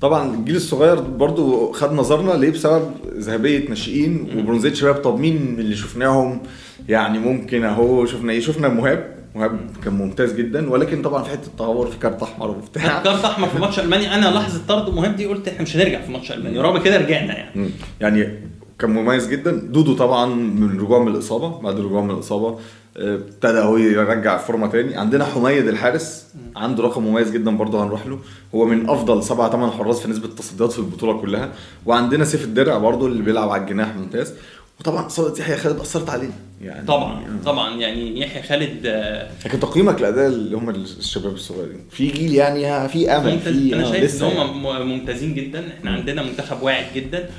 طبعا 0.00 0.34
الجيل 0.34 0.56
الصغير 0.56 1.00
برضو 1.00 1.72
خد 1.72 1.92
نظرنا 1.92 2.32
ليه؟ 2.32 2.50
بسبب 2.50 2.90
ذهبية 3.16 3.68
ناشئين 3.68 4.28
وبرونزيه 4.38 4.72
شباب 4.74 4.94
طب 4.94 5.18
مين 5.20 5.52
من 5.52 5.58
اللي 5.60 5.76
شفناهم. 5.76 6.42
يعني 6.88 7.18
ممكن 7.18 7.64
أهو 7.64 8.06
شفنا 8.06 8.32
إيه؟ 8.32 8.40
شفنا 8.40 8.68
مهاب. 8.68 9.14
مهاب 9.34 9.60
كان 9.84 9.94
ممتاز 9.94 10.32
جدا 10.34 10.70
ولكن 10.70 11.02
طبعا 11.02 11.22
في 11.22 11.30
حتة 11.30 11.46
التهور 11.46 11.86
في 11.86 11.98
كارت 11.98 12.22
أحمر 12.22 12.50
وبتاع. 12.50 13.02
كارت 13.04 13.24
أحمر 13.24 13.48
في 13.48 13.58
ماتش 13.58 13.80
ألمانيا. 13.80 14.14
أنا 14.14 14.26
لحظه 14.26 14.60
طرد 14.68 14.94
مهم 14.94 15.12
دي 15.12 15.26
قلت 15.26 15.48
إحنا 15.48 15.62
مش 15.62 15.76
هنرجع 15.76 16.00
في 16.02 16.12
ماتش 16.12 16.32
ألمانيا. 16.32 16.62
رغم 16.62 16.82
كده 16.82 16.96
رجعنا 16.96 17.38
يعني. 17.38 17.70
يعني 18.00 18.38
كان 18.78 18.90
مميز 18.90 19.28
جدا. 19.28 19.50
دودو 19.50 19.94
طبعا 19.94 20.26
من 20.34 20.80
رجوع 20.80 20.98
من 20.98 21.08
الاصابه 21.08 21.60
بعد 21.60 21.80
رجوع 21.80 22.02
من 22.02 22.10
الاصابه 22.10 22.58
آه، 22.96 23.14
ابتدى 23.14 23.58
هو 23.58 23.76
يرجع 23.76 24.38
فورمه 24.38 24.66
تاني. 24.66 24.96
عندنا 24.96 25.24
حميد 25.24 25.68
الحارس 25.68 26.26
عنده 26.56 26.82
رقم 26.82 27.02
مميز 27.06 27.30
جدا 27.30 27.56
برضه 27.56 27.84
هنروح 27.84 28.06
له. 28.06 28.18
هو 28.54 28.64
من 28.64 28.90
أفضل 28.90 29.22
سبعة 29.22 29.50
ثمان 29.50 29.70
حراس 29.70 30.00
في 30.00 30.10
نسبة 30.10 30.26
التصديات 30.26 30.72
في 30.72 30.78
البطولة 30.78 31.20
كلها. 31.20 31.52
وعندنا 31.86 32.24
سيف 32.24 32.44
الدرع 32.44 32.78
برضه 32.78 33.06
اللي 33.06 33.22
بيلعب 33.22 33.50
على 33.50 33.62
الجناح 33.62 33.96
ممتاز. 33.96 34.34
وطبعا 34.80 35.06
اصابه 35.06 35.40
يحيى 35.40 35.56
خالد 35.56 35.80
أثرت 35.80 36.10
علينا. 36.10 36.34
يعني. 36.62 36.86
طبعا 36.86 37.40
طبعا 37.44 37.76
يعني 37.80 38.20
يحيى 38.20 38.42
خالد 38.42 38.86
آه، 38.86 39.30
لكن 39.44 39.60
تقييمك 39.60 40.00
لأداء 40.00 40.26
اللي 40.26 40.56
هم 40.56 40.70
الشباب 40.70 41.34
الصغيرين. 41.34 41.80
في 41.90 42.06
جيل 42.10 42.34
يعني 42.34 42.88
في 42.88 43.10
أمل 43.10 43.38
في 43.40 43.74
أنا 43.74 43.82
آه، 43.82 43.90
شايف 43.90 43.96
إن 44.02 44.06
لسه 44.06 44.26
يعني. 44.28 44.40
هم 44.40 44.62
م- 44.62 44.86
ممتازين 44.88 45.34
جدا. 45.34 45.64
إحنا 45.78 45.90
عندنا 45.90 46.22
منتخب 46.22 46.62
واعد 46.62 46.84
جدا. 46.94 47.30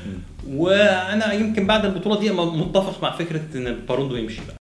وأنا 0.49 1.33
يمكن 1.33 1.67
بعد 1.67 1.85
البطولة 1.85 2.19
دي 2.19 2.29
متفق 2.31 3.03
مع 3.03 3.11
فكرة 3.17 3.41
إن 3.55 3.75
باروندو 3.89 4.15
يمشي 4.15 4.41
بقى. 4.47 4.55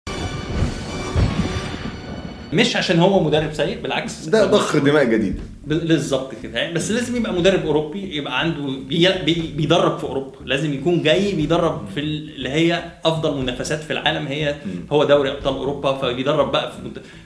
مش 2.55 2.77
عشان 2.77 2.99
هو 2.99 3.23
مدرب 3.23 3.53
سيء 3.53 3.81
بالعكس. 3.81 4.25
ده 4.27 4.45
ضخ 4.47 4.77
دماء 4.77 5.05
جديد. 5.05 5.41
بالظبط 5.67 6.31
كده. 6.43 6.59
يعني 6.59 6.75
بس 6.75 6.91
لازم 6.91 7.17
يبقى 7.17 7.33
مدرب 7.33 7.67
أوروبي 7.67 8.17
يبقى 8.17 8.39
عنده 8.41 8.67
بي 8.89 9.09
بي 9.25 9.53
بيدرب 9.57 9.99
في 9.99 10.05
أوروبا. 10.05 10.37
لازم 10.45 10.73
يكون 10.75 11.03
جاي 11.03 11.33
بيدرب 11.33 11.89
في 11.95 12.01
ال- 12.01 12.35
اللي 12.35 12.49
هي 12.49 12.83
أفضل 13.05 13.37
منافسات 13.43 13.83
في 13.83 13.93
العالم. 13.93 14.27
هي 14.27 14.55
هو 14.93 15.05
دوري 15.05 15.31
أبطال 15.31 15.55
أوروبا 15.55 15.93
فبيدرب 15.99 16.53
بقى 16.53 16.73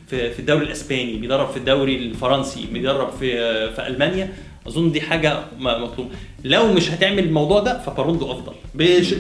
في, 0.07 0.31
في 0.33 0.39
الدوري 0.39 0.65
الإسباني 0.65 1.17
بيدرب 1.17 1.49
في 1.51 1.57
الدوري 1.57 1.97
الفرنسي 1.97 2.67
بيدرب 2.73 3.11
في 3.21 3.31
في 3.75 3.87
ألمانيا. 3.87 4.33
أظن 4.69 4.93
دي 4.93 5.01
حاجة 5.01 5.39
مطلوبه 5.59 6.11
لو 6.45 6.73
مش 6.73 6.91
هتعمل 6.91 7.19
الموضوع 7.19 7.61
ده 7.61 7.79
فباروندو 7.79 8.33
أفضل. 8.33 8.53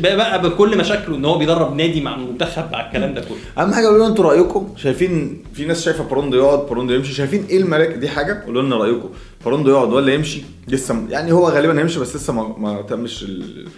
بقى 0.02 0.42
بكل 0.42 0.78
مشاكله 0.78 1.16
إن 1.16 1.24
هو 1.24 1.38
بيدرب 1.38 1.76
نادي 1.76 2.00
مع 2.00 2.14
المنتخب 2.14 2.72
مع 2.72 2.86
الكلام 2.86 3.14
ده 3.14 3.20
كله. 3.20 3.62
أهم 3.64 3.72
حاجة 3.74 3.86
قولوا 3.86 3.98
لنا 3.98 4.08
أنتوا 4.08 4.24
رأيكم. 4.24 4.68
شايفين 4.76 5.42
في 5.54 5.64
ناس 5.64 5.84
شايفة 5.84 6.04
باروندو 6.04 6.36
يقعد 6.36 6.58
باروندو 6.58 6.94
يمشي. 6.94 7.12
شايفين 7.14 7.44
إيه 7.50 7.58
المراكز 7.58 7.96
دي 7.96 8.08
حاجة 8.08 8.42
قولوا 8.46 8.62
لنا 8.62 8.76
رأيكم. 8.76 9.08
باروندو 9.44 9.70
يقعد 9.70 9.92
ولا 9.92 10.14
يمشي؟ 10.14 10.42
لسه 10.68 11.06
يعني 11.10 11.32
هو 11.32 11.48
غالبا 11.48 11.80
هيمشي 11.80 12.00
بس 12.00 12.16
لسه 12.16 12.32
ما, 12.32 12.58
ما 12.58 12.82
تمش 12.82 13.22
ال... 13.22 13.68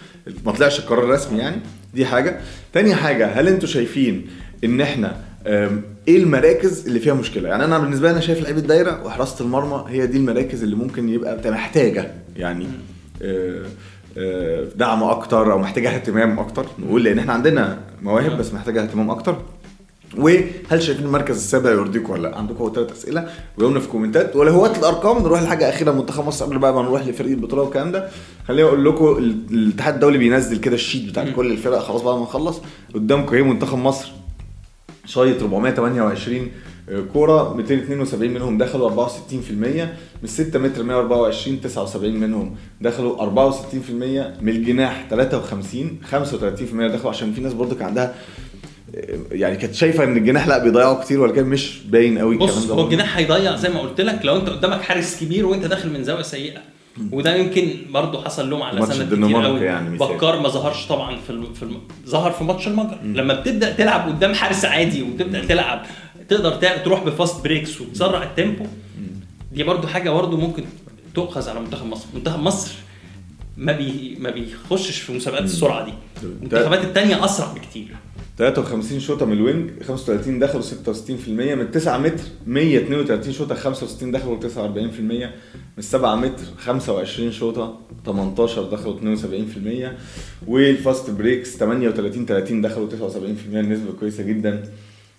ما 0.46 0.52
طلعش 0.52 0.78
القرار 0.78 1.04
الرسمي 1.04 1.38
يعني. 1.38 1.56
دي 1.94 2.06
حاجة. 2.06 2.40
تاني 2.72 2.94
حاجة 2.94 3.26
هل 3.26 3.48
أنتوا 3.48 3.68
شايفين 3.68 4.26
إن 4.64 4.80
إحنا 4.80 5.16
إيه 5.46 6.16
المراكز 6.22 6.86
اللي 6.86 7.00
فيها 7.00 7.14
مشكلة؟ 7.14 7.48
يعني 7.48 7.64
أنا 7.64 7.78
بالنسبة 7.78 8.08
لي 8.08 8.12
أنا 8.12 8.20
شايف 8.20 8.42
لعيبة 8.42 8.58
الدايره 8.58 9.06
وحراسة 9.06 9.44
المرمى 9.44 9.84
هي 9.88 10.06
دي 10.06 10.16
المراكز 10.18 10.62
اللي 10.62 10.76
ممكن 10.76 11.08
يبقى 11.08 11.50
محتاجة 11.50 12.10
يعني 12.36 12.66
آه، 13.22 13.62
آه، 14.18 14.66
دعم 14.76 15.02
أكتر 15.02 15.52
أو 15.52 15.58
محتاجة 15.58 15.94
اهتمام 15.94 16.38
أكتر. 16.38 16.66
نقول 16.78 17.04
لأن 17.04 17.18
إحنا 17.18 17.32
عندنا 17.32 17.78
مواهب 18.02 18.38
بس 18.38 18.54
محتاجة 18.54 18.82
اهتمام 18.82 19.10
أكتر. 19.10 19.36
وهل 20.18 20.82
شايفين 20.82 21.04
المركز 21.04 21.36
السابع 21.36 21.70
يرضيكم 21.70 22.12
ولا 22.12 22.28
لأ؟ 22.28 22.38
عندكم 22.38 22.56
هو 22.58 22.72
ثلاث 22.72 22.92
أسئلة. 22.92 23.28
ويقولنا 23.58 23.80
في 23.80 23.86
الكومنتات 23.86 24.36
ولا 24.36 24.50
هو 24.50 24.66
الأرقام؟ 24.66 25.22
نروح 25.22 25.42
لحاجة 25.42 25.68
أخيرة 25.68 25.92
منتخب 25.92 26.26
مصر 26.26 26.44
قبل 26.44 26.58
بقى 26.58 26.74
ما 26.74 26.82
نروح 26.82 27.06
لفريق 27.06 27.30
البطولة 27.30 27.62
والكلام 27.62 27.92
ده. 27.92 28.08
خليني 28.48 28.68
أقول 28.68 28.84
لكم 28.84 29.18
ال- 29.18 29.36
الاتحاد 29.50 29.94
الدولي 29.94 30.18
بينزل 30.18 30.60
كده 30.60 30.74
الشيت 30.74 31.08
بتاع 31.10 31.30
كل 31.30 31.52
الفرق 31.52 31.78
خلاص 31.78 32.02
بعد 32.02 32.14
ما 32.16 32.22
نخلص. 32.22 32.60
قدامكم 32.94 33.34
إيه؟ 33.36 33.42
منتخب 33.42 33.78
مصر. 33.78 34.12
شايط 35.10 35.42
428 35.42 36.48
كورة 37.12 37.54
272 37.54 38.30
منهم 38.30 38.58
دخلوا 38.58 39.06
64% 39.08 39.10
من 40.22 40.26
6 40.26 40.58
متر 40.58 40.82
124 40.82 41.60
79 41.60 42.14
منهم 42.14 42.56
دخلوا 42.80 43.16
64% 43.16 43.90
من 44.42 44.48
الجناح 44.48 45.06
53 45.10 45.98
35% 46.12 46.14
دخلوا 46.94 47.10
عشان 47.10 47.32
في 47.32 47.40
ناس 47.40 47.52
برضه 47.54 47.74
كان 47.76 47.86
عندها 47.88 48.14
يعني 49.32 49.56
كانت 49.56 49.74
شايفة 49.74 50.04
إن 50.04 50.16
الجناح 50.16 50.48
لا 50.48 50.64
بيضيعوا 50.64 51.02
كتير 51.04 51.20
ولكن 51.20 51.44
مش 51.44 51.80
باين 51.90 52.18
قوي 52.18 52.36
بص 52.36 52.48
الكلام 52.48 52.68
ده 52.68 52.72
هو 52.74 52.76
برضه. 52.76 52.88
الجناح 52.88 53.16
هيضيع 53.16 53.56
زي 53.56 53.68
ما 53.68 53.80
قلت 53.80 54.00
لك 54.00 54.20
لو 54.24 54.36
أنت 54.36 54.48
قدامك 54.48 54.80
حارس 54.82 55.20
كبير 55.24 55.46
وأنت 55.46 55.64
داخل 55.66 55.90
من 55.92 56.04
زاوية 56.04 56.22
سيئة 56.22 56.60
وده 57.12 57.36
يمكن 57.36 57.72
برضه 57.90 58.24
حصل 58.24 58.50
لهم 58.50 58.62
على 58.62 58.86
سنه 58.86 59.04
كتير 59.06 59.44
قوي. 59.44 59.60
يعني. 59.60 59.98
بكار 59.98 60.40
ما 60.40 60.48
ظهرش 60.48 60.86
طبعا 60.86 61.16
في 61.16 61.30
الم... 61.30 61.52
في 61.52 61.62
الم... 61.62 61.80
ظهر 62.06 62.30
في 62.30 62.44
ماتش 62.44 62.68
المجر. 62.68 62.98
لما 63.04 63.34
بتبدأ 63.34 63.72
تلعب 63.72 64.08
قدام 64.08 64.34
حارس 64.34 64.64
عادي 64.64 65.02
وتبدا 65.02 65.44
تلعب 65.44 65.86
تقدر 66.28 66.50
تروح 66.76 67.04
ب 67.04 67.12
fast 67.12 67.44
breaks 67.44 67.80
وتسرع 67.80 68.22
ال 68.22 68.29
tempo. 68.29 68.66
دي 69.52 69.62
برضه 69.62 69.88
حاجة 69.88 70.10
برضه 70.10 70.36
ممكن 70.36 70.64
تؤخذ 71.14 71.48
على 71.48 71.60
منتخب 71.60 71.86
مصر. 71.86 72.06
منتخب 72.14 72.40
مصر 72.40 72.72
ما 73.56 73.72
بي 73.72 74.16
ما 74.20 74.30
بيخشش 74.30 74.98
في 74.98 75.12
مسابقات 75.12 75.44
السرعة 75.44 75.84
دي. 75.84 75.92
المنتخبات 76.22 76.84
التانية 76.84 77.24
أسرع 77.24 77.52
بكتير. 77.52 77.96
53 78.40 79.00
شوطة 79.00 79.26
من 79.26 79.32
ال 79.32 79.40
wing 79.40 79.70
35 79.82 80.38
دخلوا 80.38 80.62
66% 80.62 81.28
من 81.28 81.70
9 81.70 81.98
متر 81.98 82.24
132 82.46 83.32
شوطة 83.32 83.54
65 83.54 84.10
دخلوا 84.10 84.40
49% 84.40 85.00
من 85.76 85.80
7 85.80 86.16
متر 86.16 86.44
25 86.58 87.32
شوطة 87.32 87.78
18 88.06 88.62
دخلوا 88.62 89.16
72% 90.46 90.48
وال 90.48 90.69
fast 90.69 91.10
breaks 91.10 91.56
38 91.56 92.26
30 92.26 92.60
دخلوا 92.60 92.88
79% 92.88 92.92
النسبة 93.52 93.92
كويسة 94.00 94.22
جدا. 94.22 94.64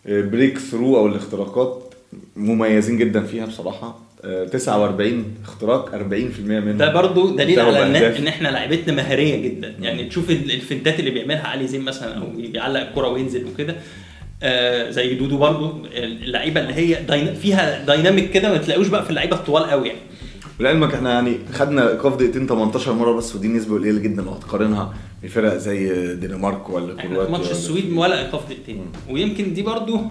breakthrough 0.06 0.98
أو 0.98 1.08
الاختراقات 1.08 1.91
مميزين 2.36 2.98
جدا 2.98 3.24
فيها 3.24 3.46
بصراحة. 3.46 4.00
آه، 4.26 4.46
49 4.46 5.26
اختراق 5.44 5.92
40% 5.96 6.40
منهم 6.40 6.78
ده 6.78 6.94
برضو 6.94 7.36
دليل 7.36 7.60
على 7.60 7.84
إن. 7.84 7.96
إن 7.96 8.28
إحنا 8.28 8.48
لعيبتنا 8.48 8.94
مهارية 8.96 9.36
جدا. 9.50 9.76
يعني 9.82 10.04
تشوف 10.06 10.30
ال- 10.30 10.52
الفنتات 10.52 11.00
اللي 11.00 11.12
بيعملها 11.12 11.48
علي 11.48 11.68
زين 11.68 11.82
مثلا 11.82 12.18
أو 12.22 12.26
بيعلق 12.36 12.80
الكرة 12.80 13.08
وينزل 13.08 13.46
وكده. 13.54 13.76
آه 14.44 14.90
زي 14.90 15.16
دودو 15.16 15.38
برضو 15.38 15.86
اللعيبة 15.96 16.62
اللي 16.62 16.74
هي 16.74 17.04
داينا 17.04 17.34
فيها 17.34 17.86
dynamic 17.86 18.32
كده 18.32 18.50
ما 18.52 18.58
تلاقوش 18.58 18.88
بقى 18.88 19.04
في 19.04 19.10
اللعيبة 19.10 19.36
الطوال 19.36 19.64
قوي 19.64 19.88
يعني. 19.88 20.00
ولعلمك 20.60 20.94
إحنا 20.94 21.10
يعني 21.14 21.38
خدنا 21.54 21.90
ايقاف 21.92 22.16
دقيقتين 22.16 22.48
18 22.48 22.94
مرة 22.94 23.12
بس 23.12 23.36
ودي 23.36 23.48
نسبة 23.48 23.76
قليلة 23.76 24.00
جدا 24.00 24.22
لو 24.22 24.32
هتقارنها 24.32 24.94
بفرق 25.24 25.58
زي 25.58 25.92
الدنمارك 25.92 26.70
ولا 26.70 27.02
كرواتيا 27.04 27.32
ماتش 27.32 27.52
السويد 27.52 27.92
ولا 27.94 28.20
ايقاف 28.26 28.46
دقيقتين. 28.50 28.86
ويمكن 29.10 29.54
دي 29.54 29.62
برضو 29.62 30.02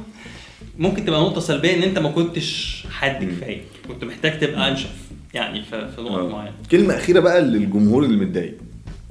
ممكن 0.81 1.05
تبقى 1.05 1.21
نقطة 1.21 1.41
سلبية 1.41 1.75
إن 1.75 1.83
أنت 1.83 1.99
ما 1.99 2.09
كنتش 2.09 2.83
حاد 2.91 3.25
كفاية. 3.25 3.61
كنت 3.89 4.05
محتاج 4.05 4.39
تبقى 4.41 4.71
أنشف 4.71 4.91
يعني 5.35 5.63
في, 5.63 5.89
نقط 5.99 6.11
آه. 6.19 6.29
معينة. 6.29 6.53
كلمة 6.71 6.97
أخيرة 6.97 7.21
بقى 7.21 7.43
للجمهور 7.43 8.05
اللي 8.05 8.25
متضايق. 8.25 8.55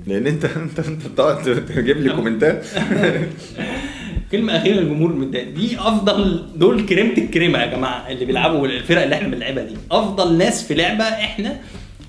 لأن 0.07 0.27
انت 0.27 0.45
انت 0.65 0.79
أنت 0.79 1.07
بتقعد 1.07 1.65
تجيب 1.65 1.97
لي 1.97 2.09
كومنتات. 2.13 2.65
كلمة 4.31 4.57
أخيرة 4.57 4.75
للجمهور 4.75 5.09
المتضايق 5.11 5.49
دي 5.49 5.79
أفضل 5.79 6.45
دول 6.55 6.85
كريمة 6.85 7.17
الكريمة 7.17 7.59
يا 7.59 7.65
جماعة 7.65 8.09
اللي 8.11 8.25
بيلعبوا 8.25 8.67
الفرق 8.67 9.01
اللي 9.01 9.15
إحنا 9.15 9.27
بنلعبها 9.27 9.63
دي. 9.63 9.75
أفضل 9.91 10.37
ناس 10.37 10.63
في 10.67 10.73
لعبة 10.73 11.03
إحنا 11.03 11.59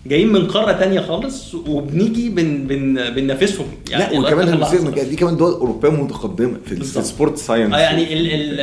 جايين 0.06 0.32
من 0.32 0.46
قارة 0.46 0.72
تانية 0.72 1.00
خالص 1.00 1.54
وبنيجي 1.54 2.28
بن 2.28 2.66
بن 2.66 3.10
بننافسهم. 3.10 3.66
لا 3.90 4.12
لغاية 4.12 4.34
وكمان 4.34 5.08
دي 5.08 5.16
كمان 5.16 5.36
دول 5.36 5.52
أوروبية 5.52 5.88
متقدمة 5.88 6.56
في. 6.66 6.72
ال 6.72 6.84
sport 6.84 7.38
science 7.38 7.74
آه 7.74 7.78
يعني 7.78 8.12
ال 8.12 8.30
ال 8.32 8.60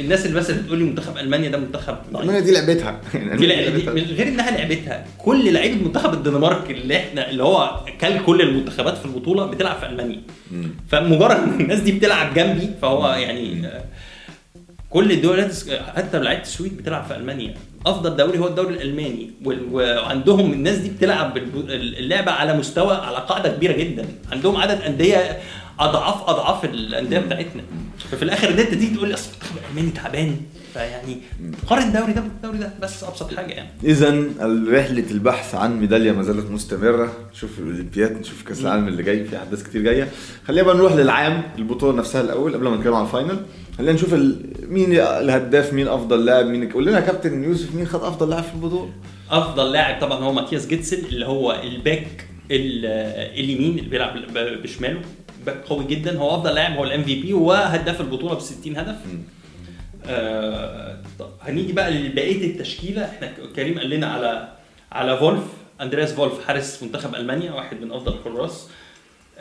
الناس 0.00 0.26
اللي 0.26 0.40
بس 0.40 0.50
بتقول 0.50 0.78
لي 0.78 0.84
منتخب 0.84 1.18
ألمانيا 1.18 1.50
ده 1.50 1.58
منتخب 1.58 1.96
ضعيف. 2.12 2.22
ألمانيا 2.22 2.40
دي 2.40 2.52
لعبتها. 2.52 3.00
يعني 3.14 3.46
غير 4.02 4.28
إنها 4.28 4.50
لعبتها. 4.50 5.04
كل 5.18 5.52
لعيبة 5.52 5.84
منتخب 5.84 6.14
الدنمارك 6.14 6.70
اللي 6.70 6.96
إحنا 6.96 7.30
اللي 7.30 7.42
هو 7.42 7.80
كل 8.00 8.24
كل 8.26 8.40
المنتخبات 8.40 8.98
في 8.98 9.04
البطولة 9.04 9.46
بتلعب 9.46 9.78
في 9.78 9.86
ألمانيا. 9.86 10.20
فمجرد 10.88 11.36
إن 11.36 11.60
الناس 11.60 11.80
دي 11.80 11.92
بتلعب 11.92 12.34
جنبي 12.34 12.70
فهو 12.82 13.08
يعني 13.08 13.66
آه، 13.66 13.84
كل 14.90 15.12
الدول 15.12 15.50
حتى 15.96 16.18
لعيبه 16.18 16.42
السويد 16.42 16.76
بتلعب 16.76 17.04
في 17.04 17.16
ألمانيا. 17.16 17.54
أفضل 17.86 18.16
دوري 18.16 18.38
هو 18.38 18.46
الدوري 18.46 18.74
الألماني. 18.74 19.30
وعندهم 19.44 20.52
الناس 20.52 20.76
دي 20.76 20.88
بتلعب 20.88 21.36
اللعبة 21.70 22.32
على 22.32 22.58
مستوى 22.58 22.94
على 22.96 23.16
قاعدة 23.16 23.48
كبيرة 23.48 23.72
جدا. 23.72 24.06
عندهم 24.32 24.56
عدد 24.56 24.80
أندية 24.80 25.38
اضعاف 25.80 26.28
أضعاف 26.28 26.64
الأندية 26.64 27.18
بتاعتنا. 27.18 27.62
ففي 28.10 28.22
الآخر 28.22 28.48
ان 28.48 28.58
انت 28.58 28.70
تيجي 28.70 28.96
تقول 28.96 29.08
لي 29.08 29.14
أصل 29.14 29.30
الألماني 29.64 29.90
تعبان. 29.90 30.36
فيعني 30.74 31.18
قارن 31.66 31.82
الدوري 31.82 32.12
ده 32.12 32.20
بالدوري 32.20 32.58
ده 32.58 32.72
بس 32.82 33.04
أبسط 33.04 33.34
حاجة 33.34 33.52
يعني. 33.52 33.68
اذا 33.84 34.24
رحلة 34.68 35.10
البحث 35.10 35.54
عن 35.54 35.80
ميدالية 35.80 36.12
ما 36.12 36.22
زالت 36.22 36.50
مستمرة. 36.50 37.12
نشوف 37.32 37.58
الأولمبياد 37.58 38.20
نشوف 38.20 38.42
كأس 38.42 38.60
العالم 38.60 38.88
اللي 38.88 39.02
جاي 39.02 39.24
في 39.24 39.36
أحداث 39.36 39.62
كتير 39.62 39.82
جاية. 39.82 40.08
خلينا 40.48 40.66
بقى 40.66 40.76
نروح 40.76 40.92
للعام 40.92 41.42
البطولة 41.58 41.98
نفسها 41.98 42.20
الأول 42.20 42.54
قبل 42.54 42.68
ما 42.68 42.76
نتكلم 42.76 42.94
عن 42.94 43.04
ال 43.04 43.09
final. 43.09 43.40
خلينا 43.78 43.92
نشوف. 43.92 44.14
مين 44.68 44.92
الهداف 44.92 45.72
مين 45.72 45.88
أفضل 45.88 46.24
لاعب 46.24 46.46
مين 46.46 46.72
قول 46.72 46.86
لنا 46.86 47.00
كابتن 47.00 47.44
يوسف 47.44 47.74
مين 47.74 47.86
خد 47.86 48.02
أفضل 48.02 48.30
لاعب 48.30 48.42
في 48.42 48.54
البطولة؟ 48.54 48.90
أفضل 49.30 49.72
لاعب 49.72 50.00
طبعا 50.00 50.18
هو 50.18 50.32
ماتياس 50.32 50.66
جيدسل 50.66 51.04
اللي 51.06 51.26
هو 51.26 51.52
ال 51.64 51.76
back 51.76 52.26
ال- 52.50 52.86
اليمين 53.44 53.78
اللي 53.78 53.90
بيلعب 53.90 54.16
بشماله. 54.62 55.00
back 55.46 55.64
قوي 55.64 55.84
جدا 55.84 56.18
هو 56.18 56.34
أفضل 56.34 56.54
لاعب 56.54 56.76
هو 56.76 56.84
ال 56.84 57.02
MVP 57.04 57.32
وهداف 57.32 58.00
البطولة 58.00 58.34
ب 58.34 58.40
60 58.40 58.76
هدف 58.76 58.96
آه 60.06 60.96
طب 61.18 61.30
هنيجي 61.42 61.72
بقى 61.72 61.90
لبقية 61.90 62.46
التشكيلة. 62.50 63.04
إحنا 63.04 63.32
كريم 63.56 63.78
قال 63.78 63.90
لنا 63.90 64.06
على 64.06 64.48
على 64.92 65.18
فولف 65.18 65.42
أندرياس 65.80 66.12
فولف 66.12 66.44
حارس 66.46 66.82
منتخب 66.82 67.14
ألمانيا 67.14 67.52
واحد 67.52 67.80
من 67.80 67.92
أفضل 67.92 68.12
الحراس 68.14 68.68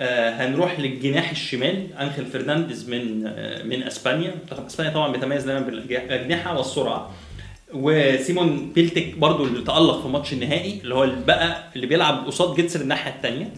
هنروح 0.06 0.80
للجناح 0.80 1.30
الشمال 1.32 1.94
أنخيل 1.94 2.26
فرنانديز 2.26 2.90
من 2.90 3.28
آه 3.28 3.64
من 3.64 3.84
إسبانيا. 3.84 4.36
منتخب 4.44 4.66
إسبانيا 4.66 4.94
طبعا 4.94 5.12
بيتميز 5.12 5.44
دايما 5.44 5.60
بالاجنحه 5.62 6.58
والسرعة. 6.58 7.12
وسيمون 7.74 8.72
بيتليك 8.76 9.16
برضو 9.18 9.46
اللي 9.46 9.64
تألق 9.64 10.02
في 10.02 10.08
ماتش 10.08 10.34
النهائي 10.34 10.80
اللي 10.84 10.96
هو 10.96 11.10
بقى 11.28 11.64
اللي 11.76 11.88
بيلعب 11.88 12.26
قصاد 12.26 12.56
جيدسل 12.56 12.82
الناحية 12.82 13.12
الثانية 13.12 13.50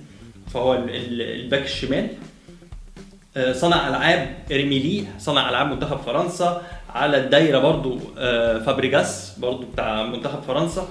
فهو 0.54 0.74
ال- 0.74 0.90
ال- 0.90 1.22
ال 1.22 1.30
back 1.30 1.64
الشمال. 1.66 2.08
آه، 3.38 3.54
صنع 3.54 3.88
ألعاب 3.88 4.36
ريميلي 4.52 5.06
صنع 5.20 5.50
ألعاب 5.50 5.72
منتخب 5.72 5.98
فرنسا. 5.98 6.62
على 6.90 7.18
الدايرة 7.18 7.60
برضو 7.60 8.00
آه، 8.18 8.60
فابريجاس 8.60 9.34
برضو 9.40 9.66
بتاع 9.66 10.04
منتخب 10.04 10.42
فرنسا. 10.42 10.88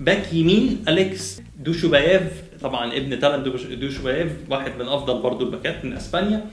back 0.00 0.32
يمين 0.32 0.84
أليكس 0.88 1.40
دوشوبايف 1.58 2.22
طبعا 2.62 2.96
ابن 2.96 3.18
تالانت 3.20 3.44
دوش- 3.48 3.66
دوشوبايف 3.66 4.32
واحد 4.50 4.72
من 4.78 4.88
أفضل 4.88 5.22
برضو 5.22 5.44
الباكات 5.46 5.84
من 5.84 5.92
أسبانيا 5.92 6.44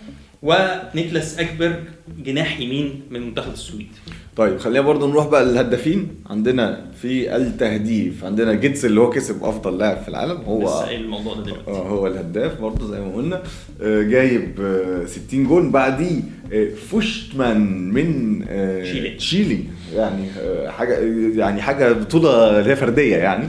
ونيكلاس 0.44 1.40
اكبرج 1.40 1.76
جناح 2.24 2.60
يمين 2.60 3.02
من 3.12 3.22
منتخب 3.22 3.54
السويد. 3.54 3.88
طيب 4.38 4.58
خلينا 4.58 4.82
برضو 4.82 5.08
نروح 5.08 5.28
بقى 5.28 5.46
للهدافين. 5.46 6.08
عندنا 6.30 6.86
في 7.02 7.36
التهديف 7.36 8.26
عندنا 8.26 8.54
جيدسل 8.54 8.86
اللي 8.86 9.00
هو 9.02 9.10
كسب 9.10 9.44
أفضل 9.44 9.78
لاعب 9.78 9.98
في 10.02 10.10
العالم. 10.10 10.38
هو 10.42 10.64
لسه 10.64 10.86
قايل 10.86 11.02
الموضوع 11.02 11.34
ده 11.34 11.44
دلوقتي. 11.44 11.72
آه 11.72 11.88
هو 11.90 12.08
الهداف 12.08 12.62
برضه 12.62 12.88
زي 12.88 13.00
ما 13.02 13.16
قلنا. 13.16 13.44
آه، 13.82 14.02
جايب 14.02 14.60
آه، 14.62 15.06
60 15.06 15.44
جون. 15.48 15.72
بعديه 15.72 16.22
آه، 16.54 16.68
فوشتمان 16.90 17.90
من 17.94 18.42
آه، 18.50 18.82
تشيلي. 18.84 19.10
تشيلي 19.16 19.60
يعني 19.96 20.24
آه، 20.40 20.70
حاجة 20.70 20.94
يعني 21.40 21.62
حاجة 21.62 21.92
بطولة 21.94 22.60
اللي 22.60 22.72
هي 22.72 22.76
فردية 22.76 23.18
يعني. 23.18 23.48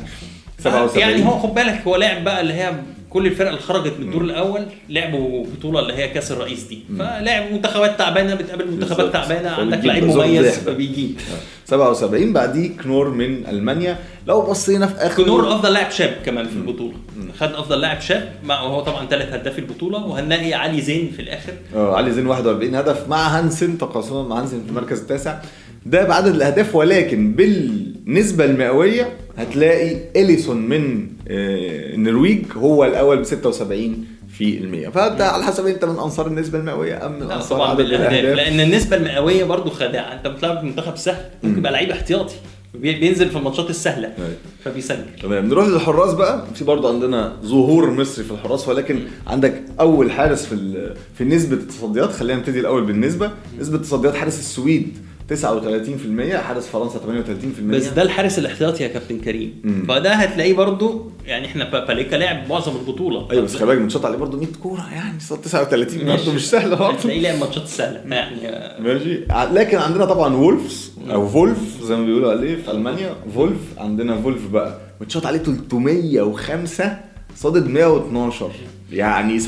77 0.64 1.00
يعني 1.00 1.26
هو 1.26 1.38
خد 1.38 1.54
بالك 1.54 1.82
هو 1.86 1.96
لاعب 1.96 2.24
بقى 2.24 2.40
اللي 2.40 2.52
هي 2.54 2.74
كل 3.10 3.26
الفرق 3.26 3.48
اللي 3.48 3.60
خرجت 3.60 3.92
من 3.98 4.06
الدور 4.06 4.22
الأول 4.22 4.66
لعبوا 4.88 5.46
بطولة 5.46 5.80
اللي 5.80 5.94
هي 5.94 6.08
كأس 6.08 6.32
الرئيس 6.32 6.62
دي. 6.62 6.82
فلاعب 6.98 7.52
منتخبات 7.52 7.98
تعبانة 7.98 8.34
بتقابل 8.34 8.70
منتخبات. 8.70 9.12
تعبانة 9.12 9.50
عندك 9.50 9.84
لعيب 9.84 10.04
مميز 10.04 10.46
ضحك. 10.46 10.58
فبيجيب 10.58 11.20
77 11.66 12.32
بعديه 12.32 12.76
كنور 12.76 13.10
من 13.10 13.46
ألمانيا. 13.46 13.98
لو 14.26 14.42
بصينا 14.42 14.86
في 14.86 14.94
آخر 14.94 15.24
كنور 15.24 15.54
أفضل 15.54 15.72
لاعب 15.72 15.90
شاب 15.90 16.16
كمان 16.26 16.46
في 16.46 16.56
البطولة. 16.56 16.94
خد 17.38 17.52
أفضل 17.52 17.80
لاعب 17.80 18.00
شاب 18.00 18.32
مع 18.44 18.62
وهو 18.62 18.80
طبعا 18.80 19.06
ثالث 19.06 19.32
هداف 19.32 19.58
البطولة 19.58 20.06
وهنلاقي 20.06 20.54
علي 20.54 20.80
زين 20.80 21.12
في 21.16 21.22
الآخر. 21.22 21.52
آه 21.74 21.96
علي 21.96 22.12
زين 22.12 22.26
41 22.26 22.74
هدف 22.74 23.08
مع 23.08 23.38
هانسن 23.38 23.78
تقاسما 23.78 24.22
مع 24.22 24.40
هانسن 24.40 24.62
في 24.64 24.68
المركز 24.68 25.00
التاسع. 25.00 25.38
ده 25.86 26.04
بعدد 26.04 26.34
الأهداف 26.34 26.74
ولكن 26.76 27.32
بالنسبة 27.32 28.44
المئوية 28.44 29.08
هتلاقي 29.38 29.96
إليسون 30.16 30.56
من 30.68 31.06
آه، 31.28 31.94
النرويج 31.94 32.44
هو 32.56 32.84
الأول 32.84 33.18
ب 33.18 33.24
76 33.24 34.04
في 34.38 34.58
المية 34.58 34.88
فأنت 34.88 35.20
على 35.20 35.44
حسب 35.44 35.66
أنت 35.66 35.84
من 35.84 35.98
أنصار 35.98 36.26
النسبة 36.26 36.58
المئوية 36.58 37.06
أم 37.06 37.12
من 37.12 37.30
أنصار 37.30 37.58
طبعا 37.58 37.70
عدد 37.70 37.76
بالأهداف 37.84 38.10
الأهداف. 38.12 38.36
لأن 38.36 38.60
النسبة 38.60 38.96
المئوية 38.96 39.44
برضو 39.44 39.70
خادعة. 39.70 40.02
أنت 40.02 40.26
بتلعب 40.26 40.64
منتخب 40.64 40.96
سهل 40.96 41.24
ممكن 41.42 41.58
يبقى 41.58 41.72
لعيب 41.72 41.90
احتياطي 41.90 42.34
بي- 42.74 42.98
بينزل 43.00 43.30
في 43.30 43.36
الماتشات 43.38 43.70
السهلة 43.70 44.06
أيوة. 44.18 44.28
فبيسجل. 44.64 45.04
تمام. 45.22 45.46
نروح 45.48 45.66
للحراس 45.68 46.14
بقى. 46.14 46.44
في 46.54 46.64
برضه 46.64 46.88
عندنا 46.94 47.36
ظهور 47.44 47.90
مصري 47.90 48.24
في 48.24 48.30
الحراس 48.30 48.68
ولكن 48.68 48.98
عندك 49.26 49.62
أول 49.80 50.10
حارس 50.10 50.46
في 50.46 50.86
في 51.18 51.24
نسبة 51.24 51.56
التصديات. 51.56 52.10
خلينا 52.12 52.38
نبتدي 52.38 52.60
الأول 52.60 52.84
بالنسبة. 52.84 53.30
نسبة 53.60 53.78
تصديات 53.78 54.14
حارس 54.14 54.38
السويد 54.38 54.98
39% 55.30 56.36
حارس 56.36 56.66
فرنسا 56.66 56.98
38% 56.98 57.60
بس 57.62 57.86
ده 57.86 58.02
الحارس 58.02 58.38
الاحتياطي 58.38 58.82
يا 58.82 58.88
كابتن 58.88 59.18
كريم. 59.20 59.60
مم. 59.64 59.84
فده 59.88 60.12
هتلاقيه 60.14 60.54
برضو 60.54 61.10
يعني 61.26 61.46
إحنا 61.46 61.70
با- 61.70 61.84
باليكا 61.86 62.16
لعب 62.16 62.48
معظم 62.48 62.72
البطولة. 62.76 63.28
أيوه 63.30 63.44
بس 63.44 63.56
خلي 63.56 63.66
بالك 63.66 63.80
متشاط 63.80 64.04
عليه 64.06 64.16
برضه 64.18 64.38
100 64.38 64.46
كورة 64.62 64.86
يعني 64.92 65.20
صوت 65.20 65.44
39 65.44 66.06
برضه 66.06 66.32
مش 66.32 66.50
سهلة 66.50 66.76
برضه 66.76 66.98
هتلاقيه 66.98 67.20
لعب 67.20 67.38
ماتشات 67.40 67.66
سهلة 67.66 68.14
يعني 68.14 68.48
آه، 68.48 68.80
ماشي. 68.80 69.20
لكن 69.52 69.78
عندنا 69.78 70.04
طبعا 70.04 70.34
وولفز 70.36 70.92
أو 71.10 71.28
فولف 71.28 71.58
زي 71.82 71.96
ما 71.96 72.06
بيقولوا 72.06 72.30
عليه 72.30 72.56
في 72.62 72.70
ألمانيا. 72.70 73.14
فولف 73.34 73.58
عندنا 73.78 74.22
فولف 74.22 74.46
بقى. 74.46 74.78
متشاط 75.00 75.26
عليه 75.26 75.38
305 75.38 76.96
صادد 77.36 77.66
112 77.68 78.50
يعني 78.92 79.40
37% 79.40 79.46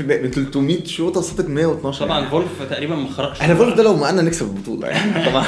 من 0.00 0.30
300 0.30 0.84
شوطه 0.84 1.20
صادت 1.20 1.48
112 1.48 2.04
طبعا 2.06 2.18
يعني. 2.18 2.30
فولف 2.30 2.62
تقريبا 2.70 2.96
ما 2.96 3.08
خرجش 3.08 3.40
إحنا 3.40 3.54
فولف 3.54 3.74
ده 3.76 3.82
لو 3.82 3.96
معانا 3.96 4.22
نكسب 4.22 4.46
البطولة 4.56 4.88
يعني. 4.88 5.24
طبعا. 5.30 5.44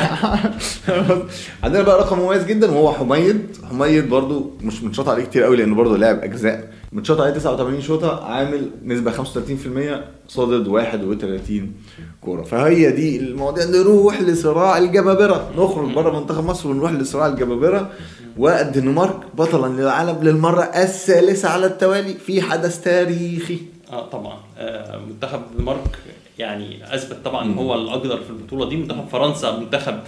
عندنا 1.65 1.83
بقى 1.83 1.99
رقم 1.99 2.19
مميز 2.19 2.45
جدا 2.45 2.71
وهو 2.71 2.93
حميد. 2.93 3.57
حميد 3.71 4.09
برضو 4.09 4.51
مش 4.61 4.83
متشاط 4.83 5.09
عليه 5.09 5.25
كتير 5.25 5.43
قوي 5.43 5.57
لأنه 5.57 5.75
برضو 5.75 5.97
لاعب 5.97 6.19
أجزاء 6.19 6.74
متشاط 6.95 7.21
عليه 7.21 7.33
89 7.35 7.81
شوطة 7.81 8.25
عامل 8.25 8.71
نسبة 8.85 9.13
35% 9.13 10.01
صادد 10.29 10.69
31 10.69 11.73
كورة. 12.21 12.43
فهي 12.43 12.91
دي 12.93 13.19
المواضيع. 13.21 13.65
نروح 13.65 14.21
لصراع 14.21 14.79
الجبابره 14.79 15.51
نخرج 15.59 15.95
بره 15.95 16.21
منتخب 16.21 16.45
مصر 16.45 16.69
ونروح 16.69 16.93
لصراع 16.93 17.27
الجبابره 17.27 17.91
والدنمارك 18.37 19.17
بطلا 19.35 19.81
للعالم 19.81 20.23
للمرة 20.23 20.63
الثالثة 20.63 21.49
على 21.49 21.67
التوالي 21.67 22.15
في 22.15 22.43
حدث 22.43 22.83
تاريخي. 22.83 23.59
آه 23.93 24.09
طبعا. 24.09 24.37
آه 24.59 24.99
منتخب 24.99 25.41
الدنمارك 25.53 25.99
يعني 26.39 26.95
أثبت 26.95 27.17
طبعا 27.25 27.55
هو 27.55 27.75
الأقدر 27.75 28.17
في 28.17 28.31
البطولة 28.31 28.69
دي. 28.69 28.77
منتخب 28.77 29.09
فرنسا 29.13 29.59
منتخب 29.59 29.99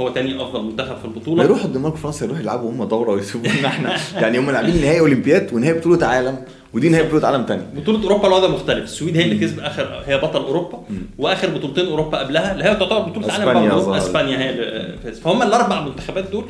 هو 0.00 0.08
تاني 0.08 0.42
أفضل 0.42 0.64
منتخب 0.64 0.96
في 0.98 1.04
البطولة. 1.04 1.44
يروحوا 1.44 1.64
الدنمارك 1.64 1.94
وفرنسا 1.94 2.24
يروحوا 2.24 2.42
يلعبوا 2.42 2.70
هم 2.70 2.84
دورة 2.84 3.10
ويسيبونا 3.10 3.66
إحنا. 3.72 3.96
يعني 4.14 4.38
هم 4.38 4.50
لاعبين 4.50 4.80
نهائي 4.80 5.00
أولمبياد 5.00 5.54
ونهائي 5.54 5.78
بطولة 5.78 6.06
عالم 6.06 6.36
ودي 6.72 6.88
نهائي 6.88 7.08
بطولة 7.08 7.26
عالم 7.26 7.44
تاني. 7.46 7.62
بطولة 7.74 8.02
أوروبا 8.02 8.26
الوضع 8.28 8.48
مختلف، 8.48 8.84
السويد 8.84 9.16
هي 9.16 9.24
اللي 9.24 9.46
كسب 9.46 9.60
آخر 9.60 10.02
هي 10.06 10.18
بطل 10.18 10.40
أوروبا 10.42 10.82
وآخر 11.18 11.48
بطولتين 11.50 11.86
أوروبا 11.86 12.18
قبلها 12.18 12.52
اللي 12.52 12.64
هي 12.64 12.74
تعتبر 12.74 12.98
بطولة 12.98 13.32
عالم. 13.32 13.92
إسبانيا 13.94 14.38
هي 14.38 15.12
فهم 15.12 15.42
الأربع 15.42 15.80
منتخبات 15.80 16.30
دول 16.30 16.44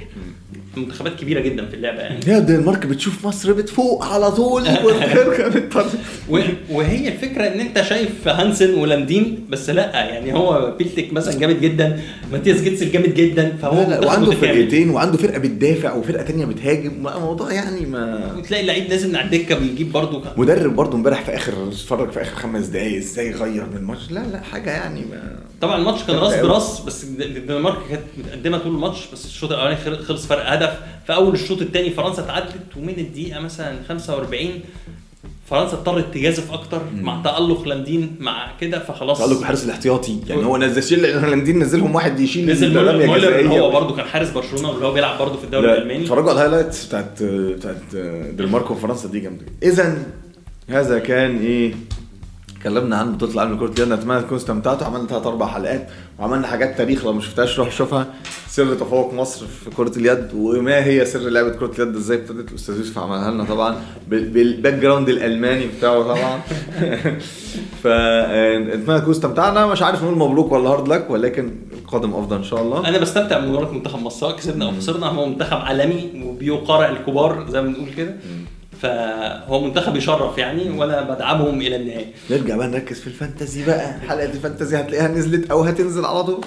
منتخبات 0.77 1.21
كبيرة 1.21 1.41
جدا 1.41 1.67
في 1.67 1.75
اللعبة 1.75 1.99
يعني. 2.01 2.21
يا 2.27 2.39
الدنمارك 2.39 2.87
بتشوف 2.87 3.27
مصر 3.27 3.53
بتفوق 3.53 4.05
على 4.05 4.31
طول. 4.31 4.63
وهي 6.71 7.09
الفكرة 7.09 7.43
إن 7.47 7.61
أنت 7.61 7.83
شايف 7.83 8.29
هانسن 8.29 8.75
ولاندين 8.75 9.47
بس 9.51 9.71
لأ 9.71 10.05
يعني 10.05 10.35
هو 10.35 10.75
بيلتك 10.79 11.13
مثلا 11.13 11.39
جامد 11.39 11.61
جدا 11.61 12.01
ماتياس 12.33 12.61
جيتسل 12.63 12.93
جامد 12.93 13.15
جدا 13.15 13.57
فهو 13.63 13.75
لا 13.83 13.89
لا 14.01 14.07
وعنده. 14.07 14.31
فرقتين 14.31 14.91
وعنده 14.91 15.19
فرقة 15.19 15.39
بتدافع 15.39 15.93
وفرقة 15.95 16.23
تانية 16.23 16.45
بتهاجم. 16.45 16.93
موضوع 17.03 17.53
يعني 17.53 17.87
ما 17.87 18.35
وتلاقي 18.39 18.61
اللعيب 18.63 18.91
نازل 18.91 19.09
من 19.09 19.17
على 19.17 19.25
الدكة 19.27 19.59
بيجيب 19.59 19.93
برضه 19.93 20.23
مدرب 20.37 20.77
برضه 20.77 20.97
امبارح 20.97 21.23
في 21.25 21.35
آخر 21.35 21.53
اتفرج 21.69 22.11
في 22.11 22.23
آخر 22.23 22.37
خمس 22.37 22.67
دقايق 22.67 22.97
إزاي 22.97 23.31
غير 23.31 23.67
من 23.71 23.77
الماتش؟ 23.77 24.11
لا 24.11 24.21
لا 24.33 24.41
حاجة 24.41 24.71
يعني 24.71 25.01
ما 25.11 25.37
طبعا 25.61 25.77
الماتش 25.79 26.03
كان 26.05 26.17
راس. 26.17 26.35
براس 26.35 26.81
بس 26.81 27.05
الدنمارك 27.05 27.77
كانت 27.91 28.03
متقدمة 28.19 28.59
طول 28.59 28.75
الماتش 28.75 28.99
بس 29.13 29.25
الشوط 29.25 29.53
الأولاني 29.53 29.77
خل- 29.77 29.99
خلص 30.05 30.27
فرق 30.27 30.53
هدف. 30.53 30.62
في 31.07 31.15
أول 31.15 31.35
الشوط 31.35 31.63
الثاني 31.63 31.91
فرنسا 31.91 32.23
اتعادلت 32.23 32.77
ومن 32.77 32.95
الدقيقة 32.99 33.41
مثلا 33.41 33.77
45 33.89 34.51
فرنسا 35.51 35.73
اضطرت 35.73 36.15
تجازف 36.15 36.53
أكتر 36.53 36.83
مع 36.95 37.23
تألق 37.23 37.69
لاندين 37.69 38.17
مع 38.21 38.53
كده 38.61 38.79
فخلاص 38.79 39.19
تألق 39.19 39.39
الحارس 39.39 39.65
الاحتياطي. 39.65 40.21
يعني 40.29 40.45
هو 40.45 40.57
نزل 40.57 40.83
شيل 40.83 41.05
الهولنديين 41.05 41.59
نزلهم 41.59 41.95
واحد 41.95 42.21
يشيل 42.21 42.51
نزل 42.51 43.07
مولر. 43.07 43.49
هو 43.49 43.71
برده 43.71 43.95
كان 43.97 44.05
حارس 44.05 44.31
برشلونة 44.31 44.71
واللي 44.71 44.87
هو 44.87 44.93
بيلعب 44.93 45.19
برده 45.19 45.37
في 45.37 45.45
الدوري 45.45 45.67
لا، 45.67 45.75
الألماني. 45.75 46.05
اتفرجوا 46.05 46.31
على 46.31 46.47
ال 46.47 46.50
highlights 46.50 46.87
بتاعت 46.87 47.23
بتاعت 47.23 47.97
دنمارك 48.35 48.71
وفرنسا 48.71 49.09
دي 49.09 49.21
جامدة. 49.21 49.45
اذا 49.63 50.03
هذا 50.69 50.99
كان 50.99 51.39
إيه؟ 51.39 51.75
اتكلمنا 52.63 52.97
عن 52.97 53.13
بطولة 53.13 53.33
العالم 53.33 53.55
لكرة 53.55 53.67
اليد. 53.83 53.93
نتمنى 53.93 54.21
تكونوا 54.21 54.37
استمتعتوا. 54.37 54.87
عملنا 54.87 55.07
ثلاث 55.07 55.27
أربع 55.27 55.47
حلقات. 55.47 55.89
وعملنا 56.19 56.47
حاجات 56.47 56.79
تاريخ 56.79 57.05
لو 57.05 57.13
ما 57.13 57.21
شفتهاش 57.21 57.59
روح 57.59 57.71
شوفها. 57.71 58.07
سر 58.49 58.75
تفوق 58.75 59.15
مصر 59.15 59.47
في 59.47 59.71
كرة 59.71 59.99
اليد. 59.99 60.29
وما 60.35 60.85
هي 60.85 61.07
سر 61.07 61.19
لعبة 61.21 61.51
كرة 61.51 61.83
اليد؟ 61.83 61.97
إزاي 61.97 62.17
ابتدت؟ 62.17 62.51
الاستاذ 62.51 62.79
يوسف 62.79 62.99
عملها 62.99 63.31
لنا 63.31 63.45
طبعا. 63.45 63.77
بال- 64.09 64.29
بال 64.29 64.75
background 64.75 65.09
الألماني 65.09 65.67
بتاعه 65.79 66.03
طبعا. 66.03 66.41
فاتمنى 67.83 68.85
تكونوا 68.99 69.11
استمتعنا. 69.11 69.67
مش 69.67 69.83
عارف 69.83 70.03
نقول 70.05 70.19
مبروك 70.19 70.53
ولا 70.53 70.69
hard 70.71 70.89
luck 70.89 71.11
ولكن 71.11 71.51
القادم 71.73 72.15
أفضل 72.15 72.37
إن 72.37 72.45
شاء 72.45 72.63
الله. 72.63 72.89
أنا 72.89 72.99
بستمتع 72.99 73.39
بمباراة 73.39 73.73
منتخب 73.73 74.03
مصر. 74.03 74.33
كسبنا 74.33 74.65
أو 74.65 74.71
خسرنا 74.73 75.07
هو 75.07 75.27
منتخب 75.27 75.57
عالمي 75.57 76.23
وبيقارع 76.27 76.89
الكبار 76.91 77.47
زي 77.49 77.63
ما 77.63 77.69
بنقول 77.69 77.89
كده. 77.97 78.15
فهو 78.83 79.61
منتخب 79.61 79.97
يشرف 79.97 80.39
يعني 80.39 80.71
وأنا 80.71 81.01
بدعمهم 81.03 81.61
إلى 81.61 81.77
النهايه 81.77 82.07
نرجع 82.31 82.57
بقى 82.57 82.69
نركز 82.69 83.01
في 83.01 83.07
ال 83.07 83.14
fantasy 83.14 83.65
بقى. 83.67 83.93
حلقه 84.09 84.25
ال 84.25 84.31
fantasy 84.31 84.77
هتلاقيها 84.81 85.09
نزلت 85.09 85.51
أو 85.51 85.63
هتنزل 85.63 86.05
على 86.05 86.23
طول. 86.25 86.41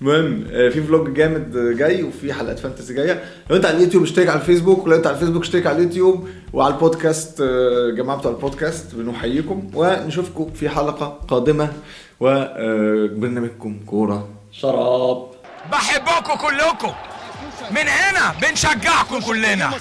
المهم 0.00 0.44
آه، 0.52 0.68
في 0.68 0.82
vlog 0.82 1.14
جامد 1.14 1.56
آه، 1.56 1.72
جاي 1.72 2.02
وفي 2.02 2.32
حلقات 2.32 2.58
fantasy 2.58 2.94
جاية. 2.94 3.24
لو 3.50 3.56
أنت 3.56 3.64
على 3.66 3.76
اليوتيوب 3.76 4.02
اشترك 4.02 4.28
على 4.28 4.40
الفيسبوك 4.40 4.86
ولو 4.86 4.96
أنت 4.96 5.06
على 5.06 5.14
الفيسبوك 5.14 5.42
اشترك 5.42 5.66
على 5.66 5.76
اليوتيوب 5.76 6.28
وعلى 6.52 6.74
البودكاست 6.74 7.40
آه، 7.40 7.90
جماعة 7.90 8.18
بتوع 8.18 8.32
البودكاست 8.32 8.94
بنحييكم 8.94 9.70
ونشوفكم 9.74 10.50
في 10.54 10.68
حلقة 10.68 11.06
قادمة. 11.28 11.72
وبرنامجكم 12.20 13.80
كورة. 13.86 14.28
شراب. 14.52 15.26
بحبكم 15.72 16.34
كلكم. 16.34 16.92
من 17.70 17.88
هنا 17.88 18.34
بنشجعكم 18.42 19.20
كلنا. 19.26 19.72